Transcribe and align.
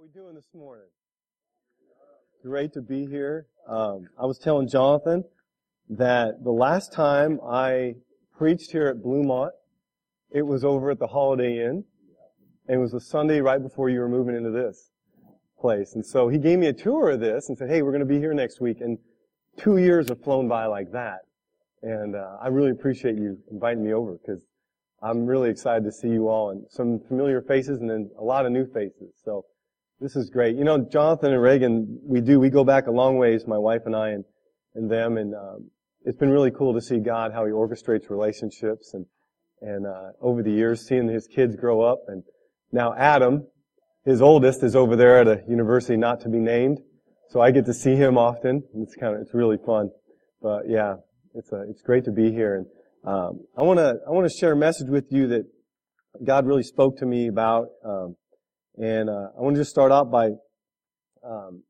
We 0.00 0.08
doing 0.08 0.34
this 0.34 0.48
morning? 0.54 0.86
Great 2.42 2.72
to 2.72 2.80
be 2.80 3.04
here. 3.04 3.48
Um, 3.68 4.08
I 4.18 4.24
was 4.24 4.38
telling 4.38 4.66
Jonathan 4.66 5.24
that 5.90 6.42
the 6.42 6.50
last 6.50 6.90
time 6.90 7.38
I 7.46 7.96
preached 8.34 8.72
here 8.72 8.86
at 8.86 9.02
Bluemont, 9.02 9.50
it 10.30 10.40
was 10.40 10.64
over 10.64 10.90
at 10.90 10.98
the 10.98 11.08
Holiday 11.08 11.66
Inn, 11.66 11.84
and 12.66 12.76
it 12.76 12.78
was 12.78 12.94
a 12.94 13.00
Sunday 13.00 13.42
right 13.42 13.62
before 13.62 13.90
you 13.90 14.00
were 14.00 14.08
moving 14.08 14.34
into 14.34 14.50
this 14.50 14.90
place. 15.60 15.94
And 15.94 16.06
so 16.06 16.28
he 16.28 16.38
gave 16.38 16.58
me 16.58 16.68
a 16.68 16.72
tour 16.72 17.10
of 17.10 17.20
this 17.20 17.50
and 17.50 17.58
said, 17.58 17.68
"Hey, 17.68 17.82
we're 17.82 17.92
going 17.92 18.00
to 18.00 18.06
be 18.06 18.18
here 18.18 18.32
next 18.32 18.58
week." 18.58 18.80
And 18.80 18.96
two 19.58 19.76
years 19.76 20.08
have 20.08 20.22
flown 20.22 20.48
by 20.48 20.64
like 20.64 20.92
that, 20.92 21.26
and 21.82 22.16
uh, 22.16 22.38
I 22.40 22.48
really 22.48 22.70
appreciate 22.70 23.16
you 23.16 23.36
inviting 23.50 23.84
me 23.84 23.92
over 23.92 24.12
because 24.12 24.40
I'm 25.02 25.26
really 25.26 25.50
excited 25.50 25.84
to 25.84 25.92
see 25.92 26.08
you 26.08 26.28
all 26.28 26.52
and 26.52 26.64
some 26.70 27.00
familiar 27.06 27.42
faces 27.42 27.80
and 27.80 27.90
then 27.90 28.10
a 28.18 28.24
lot 28.24 28.46
of 28.46 28.52
new 28.52 28.64
faces. 28.64 29.12
So 29.22 29.44
this 30.00 30.16
is 30.16 30.30
great. 30.30 30.56
You 30.56 30.64
know, 30.64 30.78
Jonathan 30.78 31.32
and 31.32 31.42
Reagan, 31.42 32.00
we 32.02 32.20
do, 32.20 32.40
we 32.40 32.48
go 32.48 32.64
back 32.64 32.86
a 32.86 32.90
long 32.90 33.18
ways, 33.18 33.46
my 33.46 33.58
wife 33.58 33.82
and 33.84 33.94
I 33.94 34.10
and, 34.10 34.24
and 34.74 34.90
them, 34.90 35.18
and 35.18 35.34
um, 35.34 35.70
it's 36.04 36.16
been 36.16 36.30
really 36.30 36.50
cool 36.50 36.72
to 36.74 36.80
see 36.80 36.98
God, 36.98 37.32
how 37.32 37.44
He 37.44 37.52
orchestrates 37.52 38.08
relationships 38.08 38.94
and, 38.94 39.04
and 39.60 39.86
uh, 39.86 40.12
over 40.22 40.42
the 40.42 40.50
years, 40.50 40.86
seeing 40.86 41.08
His 41.08 41.26
kids 41.26 41.54
grow 41.54 41.82
up. 41.82 41.98
And 42.08 42.22
now 42.72 42.94
Adam, 42.96 43.46
his 44.04 44.22
oldest, 44.22 44.62
is 44.62 44.74
over 44.74 44.96
there 44.96 45.18
at 45.18 45.28
a 45.28 45.42
university 45.48 45.96
not 45.96 46.20
to 46.20 46.28
be 46.28 46.38
named. 46.38 46.78
So 47.28 47.40
I 47.40 47.50
get 47.50 47.66
to 47.66 47.74
see 47.74 47.94
him 47.94 48.16
often. 48.16 48.62
It's 48.76 48.94
kind 48.94 49.14
of, 49.14 49.20
it's 49.20 49.34
really 49.34 49.58
fun. 49.64 49.90
But 50.40 50.62
yeah, 50.68 50.94
it's 51.34 51.52
a, 51.52 51.64
it's 51.68 51.82
great 51.82 52.04
to 52.06 52.10
be 52.10 52.32
here. 52.32 52.56
And 52.56 52.66
um, 53.04 53.40
I 53.56 53.62
want 53.62 53.78
to, 53.78 53.96
I 54.06 54.10
want 54.10 54.28
to 54.28 54.34
share 54.36 54.52
a 54.52 54.56
message 54.56 54.88
with 54.88 55.04
you 55.10 55.28
that 55.28 55.44
God 56.24 56.46
really 56.46 56.62
spoke 56.62 56.98
to 56.98 57.06
me 57.06 57.28
about. 57.28 57.66
Um, 57.84 58.16
and 58.78 59.10
uh, 59.10 59.28
I 59.36 59.40
want 59.40 59.56
to 59.56 59.60
just 59.60 59.70
start 59.70 59.92
out 59.92 60.10
by 60.10 60.30
um, 61.24 61.62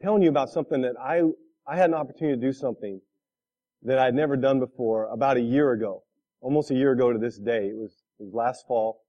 telling 0.00 0.22
you 0.22 0.28
about 0.28 0.50
something 0.50 0.82
that 0.82 0.94
I 1.00 1.22
I 1.66 1.76
had 1.76 1.90
an 1.90 1.94
opportunity 1.94 2.40
to 2.40 2.46
do 2.46 2.52
something 2.52 3.00
that 3.82 3.98
I'd 3.98 4.14
never 4.14 4.36
done 4.36 4.58
before 4.58 5.06
about 5.06 5.36
a 5.36 5.40
year 5.40 5.72
ago, 5.72 6.02
almost 6.40 6.70
a 6.70 6.74
year 6.74 6.92
ago 6.92 7.12
to 7.12 7.18
this 7.18 7.38
day. 7.38 7.68
It 7.68 7.76
was, 7.76 7.92
it 8.18 8.24
was 8.24 8.32
last 8.34 8.66
fall, 8.66 9.02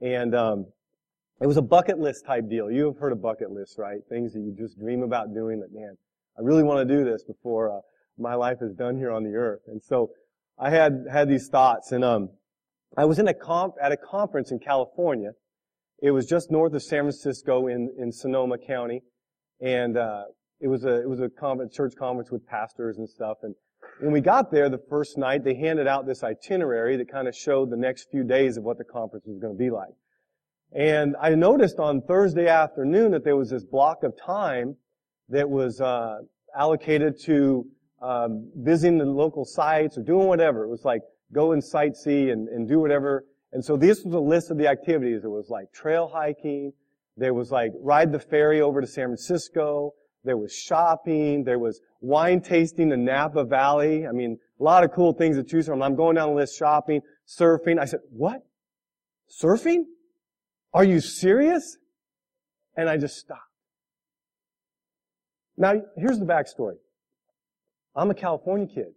and 0.00 0.34
um, 0.34 0.66
it 1.40 1.46
was 1.46 1.56
a 1.56 1.62
bucket 1.62 1.98
list 1.98 2.24
type 2.24 2.48
deal. 2.48 2.70
You 2.70 2.86
have 2.86 2.98
heard 2.98 3.12
of 3.12 3.20
bucket 3.20 3.50
lists, 3.50 3.76
right? 3.78 3.98
Things 4.08 4.32
that 4.34 4.40
you 4.40 4.54
just 4.56 4.78
dream 4.78 5.02
about 5.02 5.34
doing. 5.34 5.60
That 5.60 5.72
man, 5.72 5.96
I 6.38 6.42
really 6.42 6.62
want 6.62 6.86
to 6.86 6.96
do 6.96 7.04
this 7.04 7.24
before 7.24 7.76
uh, 7.76 7.80
my 8.18 8.34
life 8.34 8.58
is 8.60 8.72
done 8.72 8.96
here 8.96 9.10
on 9.10 9.24
the 9.24 9.34
earth. 9.34 9.62
And 9.66 9.82
so 9.82 10.10
I 10.58 10.70
had 10.70 11.06
had 11.10 11.28
these 11.28 11.48
thoughts, 11.48 11.92
and 11.92 12.04
um, 12.04 12.30
I 12.96 13.04
was 13.04 13.18
in 13.18 13.28
a 13.28 13.34
comp 13.34 13.74
at 13.82 13.92
a 13.92 13.96
conference 13.96 14.52
in 14.52 14.58
California 14.60 15.32
it 16.00 16.10
was 16.10 16.26
just 16.26 16.50
north 16.50 16.72
of 16.74 16.82
San 16.82 17.02
Francisco 17.02 17.68
in, 17.68 17.90
in 17.98 18.12
Sonoma 18.12 18.58
County. 18.58 19.02
And, 19.60 19.96
uh, 19.96 20.24
it 20.60 20.68
was 20.68 20.84
a, 20.84 21.02
it 21.02 21.08
was 21.08 21.20
a 21.20 21.28
conference, 21.28 21.74
church 21.74 21.94
conference 21.98 22.30
with 22.30 22.46
pastors 22.46 22.98
and 22.98 23.08
stuff. 23.08 23.38
And 23.42 23.54
when 24.00 24.12
we 24.12 24.20
got 24.20 24.50
there 24.50 24.68
the 24.68 24.80
first 24.88 25.18
night, 25.18 25.44
they 25.44 25.54
handed 25.54 25.86
out 25.86 26.06
this 26.06 26.22
itinerary 26.22 26.96
that 26.96 27.10
kind 27.10 27.28
of 27.28 27.34
showed 27.34 27.70
the 27.70 27.76
next 27.76 28.08
few 28.10 28.24
days 28.24 28.56
of 28.56 28.64
what 28.64 28.78
the 28.78 28.84
conference 28.84 29.26
was 29.26 29.38
going 29.38 29.52
to 29.52 29.58
be 29.58 29.70
like. 29.70 29.92
And 30.72 31.14
I 31.20 31.34
noticed 31.34 31.78
on 31.78 32.02
Thursday 32.02 32.48
afternoon 32.48 33.12
that 33.12 33.24
there 33.24 33.36
was 33.36 33.50
this 33.50 33.64
block 33.64 34.02
of 34.02 34.14
time 34.24 34.76
that 35.28 35.48
was, 35.48 35.80
uh, 35.80 36.18
allocated 36.56 37.20
to, 37.24 37.66
um, 38.00 38.50
visiting 38.56 38.98
the 38.98 39.04
local 39.04 39.44
sites 39.44 39.98
or 39.98 40.02
doing 40.02 40.26
whatever. 40.26 40.64
It 40.64 40.68
was 40.68 40.84
like 40.84 41.02
go 41.32 41.52
and 41.52 41.62
sightsee 41.62 42.32
and, 42.32 42.48
and 42.48 42.68
do 42.68 42.78
whatever 42.78 43.24
and 43.52 43.64
so 43.64 43.76
this 43.76 44.04
was 44.04 44.14
a 44.14 44.20
list 44.20 44.50
of 44.50 44.58
the 44.58 44.68
activities. 44.68 45.22
There 45.22 45.30
was 45.30 45.48
like 45.48 45.72
trail 45.72 46.10
hiking. 46.12 46.72
There 47.16 47.34
was 47.34 47.50
like 47.50 47.72
ride 47.80 48.12
the 48.12 48.18
ferry 48.18 48.60
over 48.60 48.80
to 48.80 48.86
San 48.86 49.06
Francisco. 49.06 49.94
There 50.24 50.36
was 50.36 50.52
shopping. 50.52 51.44
There 51.44 51.58
was 51.58 51.80
wine 52.00 52.40
tasting 52.40 52.90
in 52.90 53.04
Napa 53.04 53.44
Valley. 53.44 54.06
I 54.06 54.12
mean, 54.12 54.38
a 54.58 54.62
lot 54.62 54.84
of 54.84 54.92
cool 54.92 55.12
things 55.12 55.36
to 55.36 55.44
choose 55.44 55.66
from. 55.66 55.82
I'm 55.82 55.94
going 55.94 56.16
down 56.16 56.30
the 56.30 56.34
list 56.34 56.58
shopping, 56.58 57.00
surfing. 57.26 57.78
I 57.78 57.84
said, 57.84 58.00
what? 58.10 58.42
Surfing? 59.30 59.84
Are 60.74 60.84
you 60.84 61.00
serious? 61.00 61.78
And 62.76 62.90
I 62.90 62.96
just 62.96 63.16
stopped. 63.16 63.40
Now, 65.56 65.80
here's 65.96 66.18
the 66.18 66.26
backstory. 66.26 66.76
I'm 67.94 68.10
a 68.10 68.14
California 68.14 68.66
kid. 68.66 68.92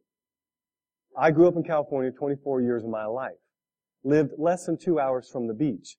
I 1.17 1.31
grew 1.31 1.47
up 1.47 1.55
in 1.55 1.63
California 1.63 2.11
24 2.11 2.61
years 2.61 2.83
of 2.83 2.89
my 2.89 3.05
life 3.05 3.37
lived 4.03 4.33
less 4.37 4.65
than 4.65 4.77
two 4.77 4.99
hours 4.99 5.29
from 5.29 5.47
the 5.47 5.53
beach, 5.53 5.97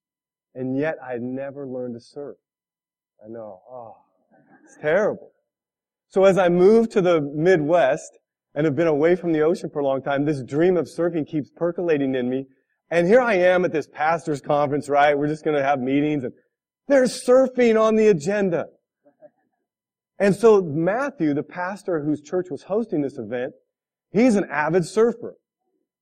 and 0.54 0.76
yet 0.76 0.96
I 1.04 1.12
had 1.12 1.22
never 1.22 1.66
learned 1.66 1.94
to 1.94 2.00
surf. 2.00 2.36
I 3.24 3.28
know. 3.28 3.60
Oh, 3.70 3.96
it's 4.64 4.76
terrible. 4.80 5.32
So 6.08 6.24
as 6.24 6.38
I 6.38 6.48
moved 6.48 6.90
to 6.92 7.00
the 7.00 7.20
Midwest 7.20 8.18
and 8.54 8.64
have 8.64 8.74
been 8.74 8.86
away 8.86 9.14
from 9.14 9.32
the 9.32 9.42
ocean 9.42 9.70
for 9.70 9.80
a 9.80 9.84
long 9.84 10.02
time, 10.02 10.24
this 10.24 10.42
dream 10.42 10.76
of 10.76 10.86
surfing 10.86 11.26
keeps 11.26 11.50
percolating 11.50 12.14
in 12.14 12.28
me. 12.28 12.46
And 12.90 13.06
here 13.06 13.20
I 13.20 13.34
am 13.34 13.64
at 13.64 13.72
this 13.72 13.86
pastor's 13.86 14.40
conference, 14.40 14.88
right? 14.88 15.16
We're 15.16 15.28
just 15.28 15.44
going 15.44 15.56
to 15.56 15.62
have 15.62 15.78
meetings 15.78 16.24
and 16.24 16.32
there's 16.88 17.24
surfing 17.24 17.80
on 17.80 17.94
the 17.94 18.08
agenda. 18.08 18.66
And 20.18 20.34
so 20.34 20.60
Matthew, 20.60 21.32
the 21.32 21.44
pastor 21.44 22.02
whose 22.02 22.20
church 22.20 22.46
was 22.50 22.64
hosting 22.64 23.00
this 23.00 23.16
event, 23.16 23.52
he's 24.10 24.34
an 24.34 24.44
avid 24.50 24.84
surfer. 24.84 25.36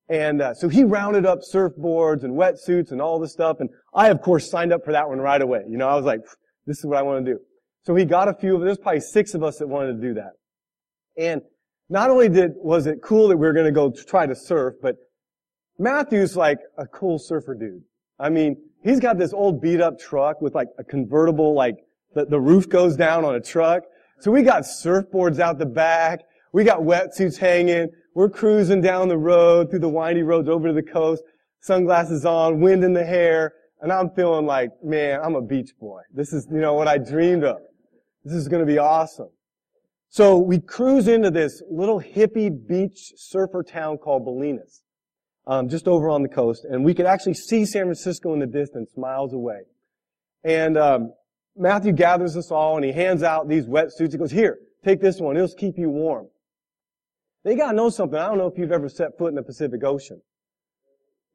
And 0.08 0.40
uh, 0.40 0.54
so 0.54 0.68
he 0.68 0.84
rounded 0.84 1.26
up 1.26 1.40
surfboards 1.40 2.24
and 2.24 2.34
wetsuits 2.34 2.92
and 2.92 3.00
all 3.00 3.18
this 3.18 3.32
stuff. 3.32 3.58
And 3.60 3.68
I, 3.94 4.08
of 4.08 4.22
course, 4.22 4.50
signed 4.50 4.72
up 4.72 4.84
for 4.84 4.92
that 4.92 5.08
one 5.08 5.18
right 5.18 5.40
away. 5.40 5.64
You 5.68 5.76
know, 5.76 5.88
I 5.88 5.94
was 5.94 6.04
like, 6.04 6.20
this 6.66 6.78
is 6.78 6.86
what 6.86 6.96
I 6.96 7.02
want 7.02 7.24
to 7.24 7.32
do. 7.32 7.38
So 7.84 7.94
he 7.94 8.04
got 8.04 8.28
a 8.28 8.34
few 8.34 8.56
of, 8.56 8.62
there's 8.62 8.78
probably 8.78 9.00
six 9.00 9.34
of 9.34 9.42
us 9.42 9.58
that 9.58 9.66
wanted 9.66 10.00
to 10.00 10.08
do 10.08 10.14
that. 10.14 10.32
And 11.16 11.42
not 11.90 12.10
only 12.10 12.28
did, 12.28 12.52
was 12.56 12.86
it 12.86 12.98
cool 13.02 13.28
that 13.28 13.36
we 13.36 13.46
were 13.46 13.52
going 13.52 13.66
to 13.66 13.72
go 13.72 13.90
try 13.90 14.26
to 14.26 14.34
surf, 14.34 14.74
but 14.82 14.96
Matthew's 15.78 16.36
like 16.36 16.58
a 16.76 16.86
cool 16.86 17.18
surfer 17.18 17.54
dude. 17.54 17.82
I 18.18 18.30
mean, 18.30 18.56
he's 18.82 19.00
got 19.00 19.18
this 19.18 19.32
old 19.32 19.60
beat 19.60 19.80
up 19.80 19.98
truck 19.98 20.40
with 20.40 20.54
like 20.54 20.68
a 20.78 20.84
convertible, 20.84 21.54
like 21.54 21.76
the, 22.14 22.24
the 22.26 22.40
roof 22.40 22.68
goes 22.68 22.96
down 22.96 23.24
on 23.24 23.34
a 23.34 23.40
truck. 23.40 23.84
So 24.20 24.30
we 24.30 24.42
got 24.42 24.62
surfboards 24.62 25.38
out 25.38 25.58
the 25.58 25.66
back. 25.66 26.20
We 26.52 26.64
got 26.64 26.80
wetsuits 26.80 27.38
hanging. 27.38 27.88
We're 28.14 28.30
cruising 28.30 28.80
down 28.80 29.08
the 29.08 29.18
road 29.18 29.70
through 29.70 29.80
the 29.80 29.88
windy 29.88 30.22
roads 30.22 30.48
over 30.48 30.68
to 30.68 30.74
the 30.74 30.82
coast, 30.82 31.22
sunglasses 31.60 32.24
on, 32.24 32.60
wind 32.60 32.84
in 32.84 32.92
the 32.92 33.04
hair, 33.04 33.52
and 33.80 33.92
I'm 33.92 34.10
feeling 34.10 34.46
like, 34.46 34.70
man, 34.82 35.20
I'm 35.22 35.34
a 35.34 35.42
beach 35.42 35.70
boy. 35.80 36.00
This 36.12 36.32
is, 36.32 36.48
you 36.50 36.58
know, 36.60 36.74
what 36.74 36.88
I 36.88 36.98
dreamed 36.98 37.44
of. 37.44 37.58
This 38.24 38.34
is 38.34 38.48
going 38.48 38.60
to 38.60 38.66
be 38.66 38.78
awesome. 38.78 39.28
So 40.10 40.38
we 40.38 40.58
cruise 40.58 41.06
into 41.06 41.30
this 41.30 41.62
little 41.70 42.00
hippie 42.00 42.50
beach 42.66 43.12
surfer 43.16 43.62
town 43.62 43.98
called 43.98 44.26
Bolinas, 44.26 44.80
um, 45.46 45.68
just 45.68 45.86
over 45.86 46.08
on 46.08 46.22
the 46.22 46.28
coast, 46.28 46.64
and 46.64 46.84
we 46.84 46.94
could 46.94 47.06
actually 47.06 47.34
see 47.34 47.64
San 47.64 47.84
Francisco 47.84 48.32
in 48.32 48.40
the 48.40 48.46
distance, 48.46 48.90
miles 48.96 49.32
away. 49.32 49.60
And 50.44 50.78
um, 50.78 51.12
Matthew 51.56 51.92
gathers 51.92 52.36
us 52.36 52.50
all, 52.50 52.76
and 52.76 52.84
he 52.84 52.92
hands 52.92 53.22
out 53.22 53.48
these 53.48 53.66
wetsuits. 53.66 54.12
He 54.12 54.18
goes, 54.18 54.30
"Here, 54.30 54.58
take 54.84 55.00
this 55.00 55.20
one. 55.20 55.36
It'll 55.36 55.48
keep 55.48 55.76
you 55.76 55.90
warm." 55.90 56.28
They 57.48 57.56
gotta 57.56 57.74
know 57.74 57.88
something. 57.88 58.18
I 58.18 58.26
don't 58.26 58.36
know 58.36 58.46
if 58.46 58.58
you've 58.58 58.72
ever 58.72 58.90
set 58.90 59.16
foot 59.16 59.28
in 59.28 59.34
the 59.34 59.42
Pacific 59.42 59.82
Ocean. 59.82 60.20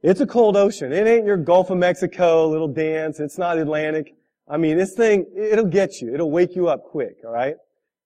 It's 0.03 0.22
a 0.22 0.28
cold 0.28 0.56
ocean. 0.56 0.94
It 0.94 1.07
ain't 1.07 1.25
your 1.25 1.38
Gulf 1.38 1.72
of 1.72 1.79
Mexico 1.79 2.47
little 2.50 2.68
dance. 2.68 3.19
It's 3.19 3.40
not 3.40 3.57
Atlantic. 3.57 4.13
I 4.47 4.57
mean, 4.57 4.78
this 4.78 4.94
thing, 4.94 5.25
it'll 5.35 5.66
get 5.66 6.01
you. 6.01 6.13
It'll 6.13 6.29
wake 6.29 6.56
you 6.56 6.68
up 6.68 6.84
quick, 6.84 7.16
alright? 7.25 7.56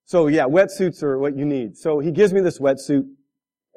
So 0.05 0.27
yeah, 0.27 0.45
wetsuits 0.45 1.03
are 1.03 1.19
what 1.19 1.35
you 1.35 1.43
need. 1.43 1.75
So 1.75 1.99
he 1.99 2.11
gives 2.11 2.31
me 2.31 2.39
this 2.39 2.59
wetsuit, 2.59 3.03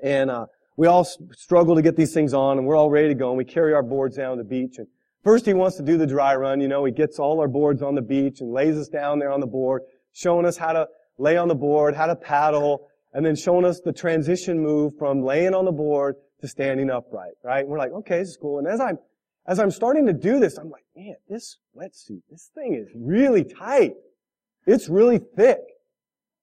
and 0.00 0.30
uh, 0.30 0.46
we 0.76 0.86
all 0.86 1.04
struggle 1.32 1.74
to 1.74 1.82
get 1.82 1.96
these 1.96 2.14
things 2.14 2.32
on, 2.32 2.56
and 2.56 2.68
we're 2.68 2.76
all 2.76 2.88
ready 2.88 3.08
to 3.08 3.16
go, 3.16 3.30
and 3.30 3.36
we 3.38 3.44
carry 3.44 3.74
our 3.74 3.82
boards 3.82 4.16
down 4.16 4.36
to 4.36 4.44
the 4.44 4.48
beach. 4.48 4.76
And 4.78 4.86
first 5.24 5.44
he 5.44 5.54
wants 5.54 5.76
to 5.78 5.82
do 5.82 5.98
the 5.98 6.06
dry 6.06 6.36
run, 6.36 6.60
you 6.60 6.68
know, 6.68 6.84
he 6.84 6.92
gets 6.92 7.18
all 7.18 7.40
our 7.40 7.48
boards 7.48 7.82
on 7.82 7.96
the 7.96 8.02
beach 8.02 8.40
and 8.40 8.52
lays 8.52 8.76
us 8.76 8.86
down 8.86 9.18
there 9.18 9.32
on 9.32 9.40
the 9.40 9.48
board, 9.48 9.82
showing 10.12 10.46
us 10.46 10.56
how 10.56 10.72
to 10.72 10.86
lay 11.18 11.36
on 11.36 11.48
the 11.48 11.56
board, 11.56 11.96
how 11.96 12.06
to 12.06 12.14
paddle, 12.14 12.89
and 13.12 13.24
then 13.24 13.36
showing 13.36 13.64
us 13.64 13.80
the 13.80 13.92
transition 13.92 14.60
move 14.60 14.92
from 14.98 15.22
laying 15.22 15.54
on 15.54 15.64
the 15.64 15.72
board 15.72 16.16
to 16.40 16.48
standing 16.48 16.90
upright, 16.90 17.32
right? 17.42 17.60
And 17.60 17.68
we're 17.68 17.78
like, 17.78 17.92
okay, 17.92 18.18
this 18.18 18.28
is 18.28 18.36
cool. 18.36 18.58
And 18.58 18.68
as 18.68 18.80
I'm, 18.80 18.98
as 19.46 19.58
I'm 19.58 19.70
starting 19.70 20.06
to 20.06 20.12
do 20.12 20.38
this, 20.38 20.58
I'm 20.58 20.70
like, 20.70 20.84
man, 20.96 21.16
this 21.28 21.58
wetsuit, 21.76 22.22
this 22.30 22.50
thing 22.54 22.74
is 22.74 22.88
really 22.94 23.44
tight. 23.44 23.94
It's 24.66 24.88
really 24.88 25.18
thick. 25.18 25.60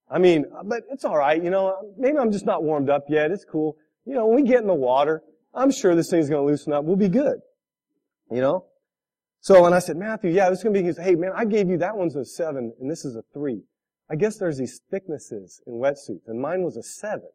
I 0.10 0.20
mean, 0.20 0.46
but 0.66 0.84
it's 0.92 1.06
alright, 1.06 1.44
you 1.44 1.50
know, 1.50 1.94
maybe 1.98 2.18
I'm 2.18 2.32
just 2.32 2.46
not 2.46 2.64
warmed 2.64 2.90
up 2.90 3.06
yet. 3.10 3.32
It's 3.32 3.46
cool. 3.46 3.78
You 4.06 4.14
know, 4.14 4.26
when 4.28 4.44
we 4.44 4.48
get 4.48 4.62
in 4.62 4.68
the 4.68 4.74
water, 4.74 5.22
I'm 5.54 5.72
sure 5.72 5.96
this 5.96 6.10
thing's 6.10 6.30
gonna 6.30 6.46
loosen 6.46 6.74
up. 6.74 6.86
We'll 6.86 6.96
be 6.96 7.10
good. 7.10 7.40
You 8.32 8.42
know? 8.42 8.66
So, 9.40 9.66
and 9.66 9.76
I 9.76 9.80
said, 9.80 9.98
Matthew, 9.98 10.32
yeah, 10.32 10.50
this 10.50 10.60
is 10.60 10.64
gonna 10.64 10.74
be, 10.74 10.84
he 10.84 10.94
said, 10.94 11.06
hey 11.06 11.16
man, 11.16 11.32
I 11.36 11.46
gave 11.46 11.70
you 11.70 11.78
that 11.78 11.96
one's 11.98 12.16
a 12.16 12.26
seven 12.26 12.74
and 12.80 12.90
this 12.90 13.06
is 13.06 13.16
a 13.16 13.24
three. 13.34 13.64
I 14.10 14.16
guess 14.16 14.38
there's 14.38 14.58
these 14.58 14.82
thicknesses 14.90 15.62
in 15.68 15.74
wetsuits, 15.74 16.28
and 16.28 16.40
mine 16.40 16.64
was 16.64 16.78
a 16.78 16.84
seven. 16.84 17.30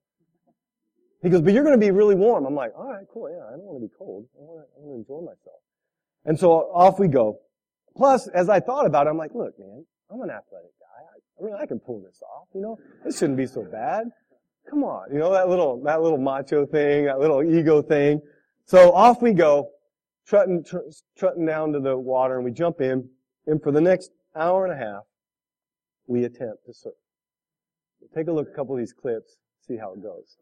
He 1.22 1.28
goes, 1.28 1.40
but 1.40 1.52
you're 1.52 1.64
going 1.64 1.78
to 1.78 1.86
be 1.86 1.90
really 1.92 2.14
warm. 2.14 2.46
I'm 2.46 2.54
like, 2.54 2.72
all 2.76 2.88
right, 2.88 3.04
cool, 3.12 3.30
yeah, 3.30 3.44
I 3.46 3.52
don't 3.52 3.62
want 3.62 3.80
to 3.82 3.86
be 3.86 3.94
cold. 3.96 4.26
I 4.36 4.42
want 4.42 4.66
to, 4.66 4.66
I 4.76 4.80
want 4.80 5.06
to 5.06 5.12
enjoy 5.12 5.24
myself. 5.24 5.60
And 6.24 6.38
so 6.38 6.50
off 6.72 6.98
we 6.98 7.08
go. 7.08 7.38
plus, 7.96 8.28
as 8.28 8.48
I 8.48 8.60
thought 8.60 8.86
about 8.86 9.06
it, 9.06 9.10
I'm 9.10 9.18
like, 9.18 9.34
look, 9.34 9.58
man, 9.58 9.84
I'm 10.10 10.20
an 10.20 10.30
athletic 10.30 10.72
guy. 10.80 11.02
I, 11.14 11.42
I 11.42 11.44
mean, 11.44 11.54
I 11.60 11.66
can 11.66 11.78
pull 11.78 12.00
this 12.00 12.22
off, 12.22 12.48
you 12.54 12.60
know? 12.60 12.78
This 13.04 13.18
shouldn't 13.18 13.36
be 13.36 13.46
so 13.46 13.62
bad. 13.62 14.04
Come 14.68 14.84
on, 14.84 15.12
you 15.12 15.18
know, 15.18 15.32
that 15.32 15.48
little, 15.48 15.82
that 15.84 16.02
little 16.02 16.18
macho 16.18 16.64
thing, 16.66 17.06
that 17.06 17.18
little 17.18 17.42
ego 17.42 17.82
thing. 17.82 18.20
So 18.64 18.92
off 18.92 19.20
we 19.20 19.32
go, 19.32 19.70
trotting, 20.26 20.64
tr- 20.64 20.88
trotting 21.18 21.44
down 21.44 21.72
to 21.72 21.80
the 21.80 21.96
water 21.96 22.36
and 22.36 22.44
we 22.44 22.52
jump 22.52 22.80
in, 22.80 23.08
and 23.46 23.62
for 23.62 23.72
the 23.72 23.80
next 23.80 24.12
hour 24.36 24.64
and 24.64 24.72
a 24.72 24.76
half, 24.76 25.02
we 26.12 26.24
attempt 26.24 26.66
to 26.66 26.74
surf. 26.74 26.92
Take 28.14 28.28
a 28.28 28.32
look 28.32 28.48
at 28.48 28.52
a 28.52 28.56
couple 28.56 28.74
of 28.74 28.80
these 28.80 28.92
clips, 28.92 29.38
see 29.66 29.78
how 29.78 29.94
it 29.94 30.02
goes. 30.02 30.36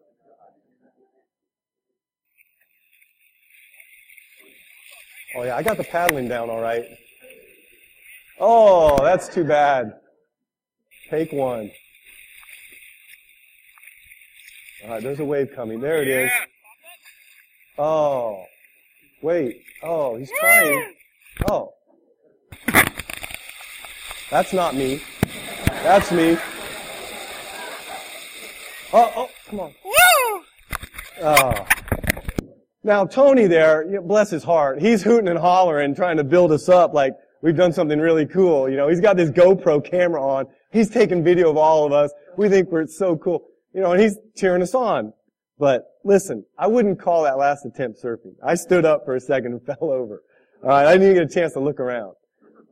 Oh 5.36 5.44
yeah, 5.44 5.56
I 5.56 5.62
got 5.62 5.76
the 5.76 5.84
paddling 5.84 6.26
down 6.26 6.50
all 6.50 6.60
right. 6.60 6.84
Oh, 8.40 8.98
that's 9.04 9.28
too 9.28 9.44
bad. 9.44 9.92
Take 11.08 11.32
one. 11.32 11.70
All 14.82 14.90
right, 14.90 15.02
there's 15.02 15.20
a 15.20 15.24
wave 15.24 15.52
coming. 15.54 15.80
There 15.80 16.02
it 16.02 16.08
is. 16.08 16.32
Oh, 17.78 18.44
wait. 19.22 19.62
Oh, 19.84 20.16
he's 20.16 20.32
trying. 20.40 20.94
Oh. 21.48 21.74
That's 24.30 24.52
not 24.52 24.74
me. 24.74 25.00
That's 25.82 26.12
me. 26.12 26.36
Oh, 28.92 29.12
oh, 29.16 29.30
come 29.46 29.60
on. 29.60 29.74
Oh. 31.22 31.66
Now, 32.82 33.04
Tony 33.06 33.46
there, 33.46 34.00
bless 34.02 34.30
his 34.30 34.42
heart, 34.42 34.80
he's 34.80 35.02
hooting 35.02 35.28
and 35.28 35.38
hollering, 35.38 35.94
trying 35.94 36.16
to 36.16 36.24
build 36.24 36.50
us 36.50 36.68
up 36.68 36.94
like 36.94 37.14
we've 37.42 37.56
done 37.56 37.72
something 37.72 37.98
really 37.98 38.26
cool. 38.26 38.68
You 38.68 38.76
know, 38.76 38.88
he's 38.88 39.00
got 39.00 39.16
this 39.16 39.30
GoPro 39.30 39.84
camera 39.84 40.22
on. 40.22 40.46
He's 40.72 40.88
taking 40.88 41.22
video 41.22 41.50
of 41.50 41.56
all 41.56 41.86
of 41.86 41.92
us. 41.92 42.12
We 42.36 42.48
think 42.48 42.70
we're 42.70 42.86
so 42.86 43.16
cool. 43.16 43.46
You 43.74 43.80
know, 43.80 43.92
and 43.92 44.00
he's 44.00 44.18
cheering 44.36 44.62
us 44.62 44.74
on. 44.74 45.12
But 45.58 45.84
listen, 46.04 46.44
I 46.58 46.66
wouldn't 46.66 47.00
call 47.00 47.24
that 47.24 47.38
last 47.38 47.64
attempt 47.66 48.02
surfing. 48.02 48.34
I 48.44 48.54
stood 48.54 48.84
up 48.84 49.04
for 49.04 49.14
a 49.14 49.20
second 49.20 49.52
and 49.52 49.66
fell 49.66 49.90
over. 49.90 50.22
Alright, 50.62 50.86
I 50.86 50.92
didn't 50.92 51.10
even 51.10 51.22
get 51.22 51.30
a 51.30 51.34
chance 51.34 51.52
to 51.54 51.60
look 51.60 51.80
around. 51.80 52.14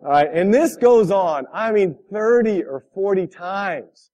Alright, 0.02 0.32
and 0.32 0.54
this 0.54 0.76
goes 0.76 1.10
on, 1.10 1.46
I 1.52 1.72
mean 1.72 1.96
30 2.12 2.62
or 2.64 2.84
40 2.94 3.26
times. 3.26 4.10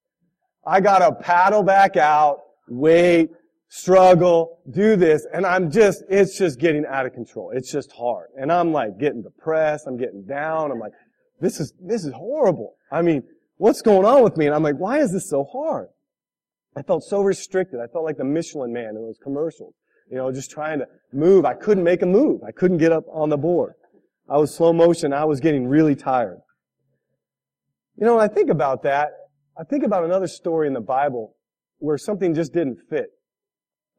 I 0.65 0.81
gotta 0.81 1.13
paddle 1.13 1.61
back 1.61 1.95
out, 1.95 2.39
wait, 2.67 3.29
struggle, 3.67 4.61
do 4.71 4.95
this, 4.95 5.27
and 5.31 5.45
I'm 5.45 5.69
just, 5.69 6.03
it's 6.09 6.37
just 6.37 6.59
getting 6.59 6.85
out 6.87 7.05
of 7.05 7.13
control. 7.13 7.51
It's 7.53 7.71
just 7.71 7.91
hard. 7.91 8.29
And 8.35 8.51
I'm 8.51 8.71
like 8.71 8.99
getting 8.99 9.21
depressed, 9.21 9.85
I'm 9.85 9.97
getting 9.97 10.25
down, 10.25 10.71
I'm 10.71 10.79
like, 10.79 10.93
this 11.39 11.59
is, 11.59 11.73
this 11.79 12.03
is 12.03 12.13
horrible. 12.13 12.73
I 12.91 13.03
mean, 13.03 13.21
what's 13.57 13.81
going 13.83 14.05
on 14.05 14.23
with 14.23 14.37
me? 14.37 14.47
And 14.47 14.55
I'm 14.55 14.63
like, 14.63 14.77
why 14.77 14.99
is 14.99 15.11
this 15.11 15.29
so 15.29 15.43
hard? 15.43 15.89
I 16.75 16.81
felt 16.81 17.03
so 17.03 17.21
restricted. 17.21 17.79
I 17.79 17.87
felt 17.87 18.03
like 18.03 18.17
the 18.17 18.25
Michelin 18.25 18.73
man 18.73 18.89
in 18.89 18.95
those 18.95 19.19
commercials. 19.21 19.73
You 20.09 20.17
know, 20.17 20.31
just 20.31 20.51
trying 20.51 20.79
to 20.79 20.87
move. 21.13 21.45
I 21.45 21.53
couldn't 21.53 21.83
make 21.83 22.01
a 22.01 22.05
move. 22.05 22.41
I 22.43 22.51
couldn't 22.51 22.77
get 22.77 22.91
up 22.91 23.05
on 23.11 23.29
the 23.29 23.37
board. 23.37 23.73
I 24.29 24.37
was 24.37 24.53
slow 24.53 24.73
motion. 24.73 25.13
I 25.13 25.25
was 25.25 25.39
getting 25.39 25.67
really 25.67 25.95
tired. 25.95 26.39
You 27.97 28.05
know, 28.05 28.15
when 28.15 28.23
I 28.23 28.33
think 28.33 28.49
about 28.49 28.83
that, 28.83 29.11
I 29.57 29.63
think 29.63 29.83
about 29.83 30.03
another 30.03 30.27
story 30.27 30.67
in 30.67 30.73
the 30.73 30.81
Bible 30.81 31.35
where 31.77 31.97
something 31.97 32.33
just 32.33 32.53
didn't 32.53 32.79
fit. 32.89 33.07